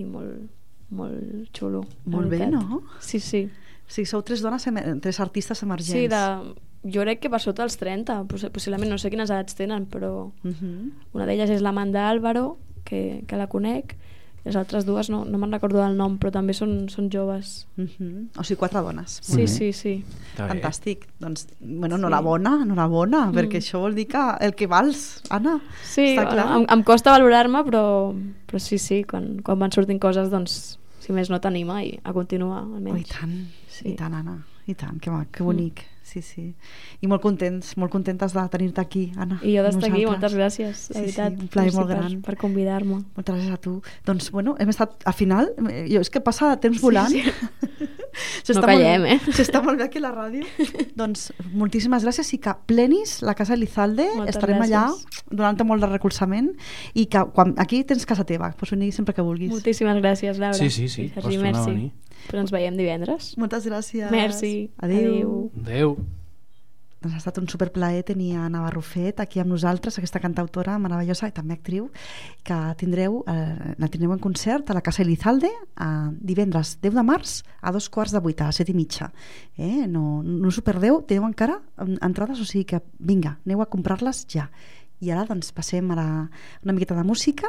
i 0.00 0.04
molt, 0.08 0.46
molt 0.90 1.50
xulo 1.56 1.84
Molt 2.06 2.30
bé, 2.32 2.46
no? 2.50 2.82
Sí, 3.00 3.20
sí 3.20 3.48
sigui, 3.90 4.06
sou 4.06 4.22
tres 4.22 4.38
dones, 4.40 4.62
tres 5.02 5.18
artistes 5.18 5.60
emergents. 5.66 5.90
Sí, 5.90 6.06
de, 6.06 6.90
jo 6.94 7.02
crec 7.02 7.18
que 7.24 7.30
per 7.32 7.40
sota 7.42 7.64
els 7.66 7.74
30 7.76 8.20
possi- 8.30 8.48
possiblement 8.54 8.88
no 8.92 8.98
sé 9.02 9.10
quines 9.10 9.28
edats 9.34 9.56
tenen 9.58 9.84
però 9.90 10.30
Mhm. 10.44 10.92
una 11.12 11.26
d'elles 11.26 11.50
és 11.50 11.60
l'Amanda 11.60 12.08
Álvaro 12.08 12.56
que, 12.84 13.24
que 13.26 13.36
la 13.36 13.48
conec 13.48 13.96
les 14.44 14.56
altres 14.56 14.86
dues 14.86 15.10
no, 15.10 15.24
no 15.24 15.36
me'n 15.38 15.52
recordo 15.52 15.82
del 15.82 15.96
nom 15.96 16.18
però 16.18 16.30
també 16.32 16.54
són, 16.54 16.88
són 16.88 17.10
joves 17.10 17.66
Mhm. 17.76 18.30
O 18.38 18.44
sigui, 18.44 18.58
quatre 18.58 18.80
dones. 18.80 19.18
sí, 19.22 19.46
sí, 19.46 19.72
sí. 19.72 20.04
Fantàstic. 20.36 21.06
Doncs, 21.18 21.46
bueno, 21.60 21.96
Sí. 21.96 22.00
enhorabona, 22.00 22.62
enhorabona, 22.62 23.26
Mm. 23.26 23.34
perquè 23.34 23.58
això 23.60 23.80
vol 23.80 23.94
dir 23.94 24.06
que 24.08 24.18
el 24.40 24.54
que 24.54 24.66
vals, 24.66 25.22
Anna. 25.30 25.60
Sí, 25.84 26.16
Està 26.16 26.28
clar. 26.30 26.56
em, 26.56 26.66
em 26.68 26.82
costa 26.82 27.10
valorar-me, 27.10 27.58
però, 27.64 28.14
però 28.46 28.58
sí, 28.58 28.78
sí, 28.78 29.04
quan, 29.04 29.40
quan 29.42 29.58
van 29.58 29.72
sortint 29.72 30.00
coses, 30.00 30.30
doncs, 30.30 30.78
si 31.00 31.12
més 31.12 31.28
no 31.30 31.40
t'anima 31.40 31.82
i 31.84 31.98
a 32.04 32.12
continuar, 32.12 32.64
Oh, 32.64 32.72
I 32.72 32.76
almenys. 32.76 33.08
tant, 33.08 33.46
Sí. 33.68 33.88
i 33.90 33.94
tant, 33.96 34.14
Anna. 34.14 34.44
i 34.66 34.74
tant, 34.74 35.00
que, 35.00 35.10
ma- 35.10 35.26
que 35.30 35.42
bonic. 35.42 35.84
Sí, 36.02 36.22
sí. 36.22 36.54
I 37.00 37.06
molt 37.06 37.22
contents, 37.22 37.76
molt 37.78 37.92
contentes 37.92 38.32
de 38.34 38.42
tenir-te 38.50 38.80
aquí, 38.80 39.12
Anna. 39.16 39.36
I 39.46 39.52
jo 39.56 39.62
d'estar 39.62 39.90
aquí, 39.92 40.06
moltes 40.08 40.34
gràcies, 40.34 40.88
la 40.90 40.96
Sí, 40.96 41.00
veritat. 41.04 41.36
sí, 41.36 41.42
un 41.44 41.48
plaer 41.48 41.72
molt 41.74 41.88
gran. 41.88 42.16
Per 42.22 42.36
convidar-me. 42.40 43.02
Moltes 43.14 43.34
gràcies 43.36 43.52
a 43.52 43.56
tu. 43.58 43.76
Doncs, 44.06 44.30
bueno, 44.32 44.56
hem 44.58 44.68
estat, 44.72 44.96
al 45.06 45.14
final, 45.14 45.52
jo, 45.88 46.00
és 46.00 46.10
que 46.10 46.20
passa 46.20 46.56
temps 46.58 46.80
volant. 46.80 47.08
sí. 47.12 47.22
S'està 48.42 48.58
No 48.58 48.66
callem, 48.66 49.04
molt, 49.04 49.12
eh? 49.28 49.32
S'està 49.36 49.60
molt 49.62 49.78
bé 49.78 49.84
aquí 49.84 50.00
la 50.02 50.10
ràdio. 50.10 50.42
doncs, 50.98 51.28
moltíssimes 51.54 52.02
gràcies 52.02 52.32
i 52.34 52.40
que 52.42 52.56
plenis 52.66 53.20
la 53.22 53.36
casa 53.38 53.54
Elizalde. 53.54 54.08
Moltes 54.16 54.34
Estarem 54.34 54.58
gràcies. 54.58 54.74
allà 54.74 55.30
donant-te 55.30 55.64
molt 55.64 55.84
de 55.84 55.86
recolzament 55.92 56.50
i 56.98 57.06
que 57.06 57.22
quan, 57.36 57.54
aquí 57.62 57.84
tens 57.86 58.04
casa 58.10 58.24
teva, 58.26 58.50
pots 58.58 58.72
venir 58.74 58.90
sempre 58.96 59.14
que 59.14 59.22
vulguis. 59.22 59.52
Moltíssimes 59.54 60.02
gràcies, 60.02 60.38
Laura. 60.42 60.58
Sí, 60.58 60.70
sí, 60.74 60.88
sí, 60.88 61.06
pots 61.14 61.28
tornar 61.30 61.54
a 61.54 61.64
venir. 61.68 61.92
Però 62.28 62.40
ens 62.42 62.52
veiem 62.52 62.76
divendres. 62.76 63.32
Moltes 63.40 63.64
gràcies. 63.66 64.10
Merci. 64.12 64.70
Adéu. 64.78 65.50
Adéu. 65.62 65.96
Doncs 67.00 67.14
ha 67.16 67.20
estat 67.22 67.38
un 67.40 67.46
superplaer 67.48 68.02
tenir 68.04 68.34
a 68.36 68.42
Nava 68.52 68.68
Rufet 68.74 69.22
aquí 69.22 69.40
amb 69.40 69.48
nosaltres, 69.54 69.96
aquesta 69.96 70.20
cantautora 70.20 70.74
meravellosa 70.78 71.30
i 71.30 71.32
també 71.32 71.54
actriu, 71.56 71.86
que 72.44 72.58
tindreu, 72.76 73.22
eh, 73.24 73.72
la 73.80 73.88
tindreu 73.88 74.12
en 74.12 74.18
concert 74.20 74.68
a 74.68 74.74
la 74.76 74.82
Casa 74.84 75.00
Elizalde 75.00 75.48
a 75.80 76.10
divendres 76.20 76.74
10 76.82 76.92
de 76.98 77.02
març 77.02 77.38
a 77.62 77.72
dos 77.72 77.88
quarts 77.88 78.12
de 78.12 78.20
vuit, 78.20 78.42
a 78.44 78.52
set 78.52 78.68
i 78.68 78.74
mitja. 78.76 79.08
Eh? 79.56 79.86
No, 79.88 80.20
no 80.22 80.48
us 80.52 80.58
ho 80.60 80.62
perdeu, 80.62 81.00
teniu 81.08 81.24
encara 81.24 81.62
en- 81.78 81.96
entrades, 82.04 82.38
o 82.38 82.44
sigui 82.44 82.66
que 82.66 82.82
vinga, 82.98 83.38
aneu 83.46 83.62
a 83.62 83.70
comprar-les 83.72 84.26
ja. 84.28 84.50
I 85.00 85.10
ara 85.14 85.24
doncs 85.28 85.52
passem 85.56 85.90
a 85.90 85.96
la, 85.96 86.06
una 86.64 86.74
miqueta 86.76 86.96
de 86.96 87.04
música 87.06 87.48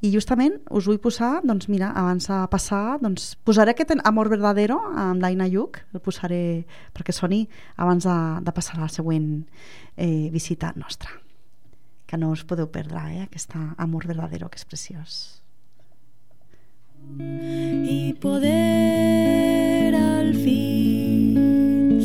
i 0.00 0.12
justament 0.12 0.60
us 0.70 0.86
vull 0.88 1.00
posar, 1.02 1.40
doncs 1.44 1.68
mira, 1.68 1.90
abans 1.90 2.28
de 2.30 2.38
passar, 2.52 2.98
doncs 3.02 3.32
posaré 3.44 3.74
aquest 3.74 3.96
Amor 4.08 4.30
Verdadero 4.32 4.78
amb 4.94 5.20
l'Aina 5.22 5.48
Lluc, 5.50 5.80
el 5.92 6.00
posaré 6.04 6.42
perquè 6.94 7.12
soni 7.12 7.42
abans 7.76 8.06
de, 8.06 8.18
de 8.44 8.54
passar 8.54 8.78
a 8.78 8.84
la 8.86 8.92
següent 8.92 9.32
eh, 9.96 10.28
visita 10.32 10.72
nostra. 10.76 11.10
Que 12.08 12.16
no 12.16 12.30
us 12.32 12.46
podeu 12.48 12.70
perdre, 12.72 13.02
eh, 13.10 13.26
aquesta 13.26 13.74
Amor 13.76 14.06
Verdadero, 14.06 14.48
que 14.48 14.56
és 14.56 14.64
preciós. 14.64 15.42
y 17.18 18.12
poder 18.14 19.94
al 19.94 20.34
fin 20.34 22.00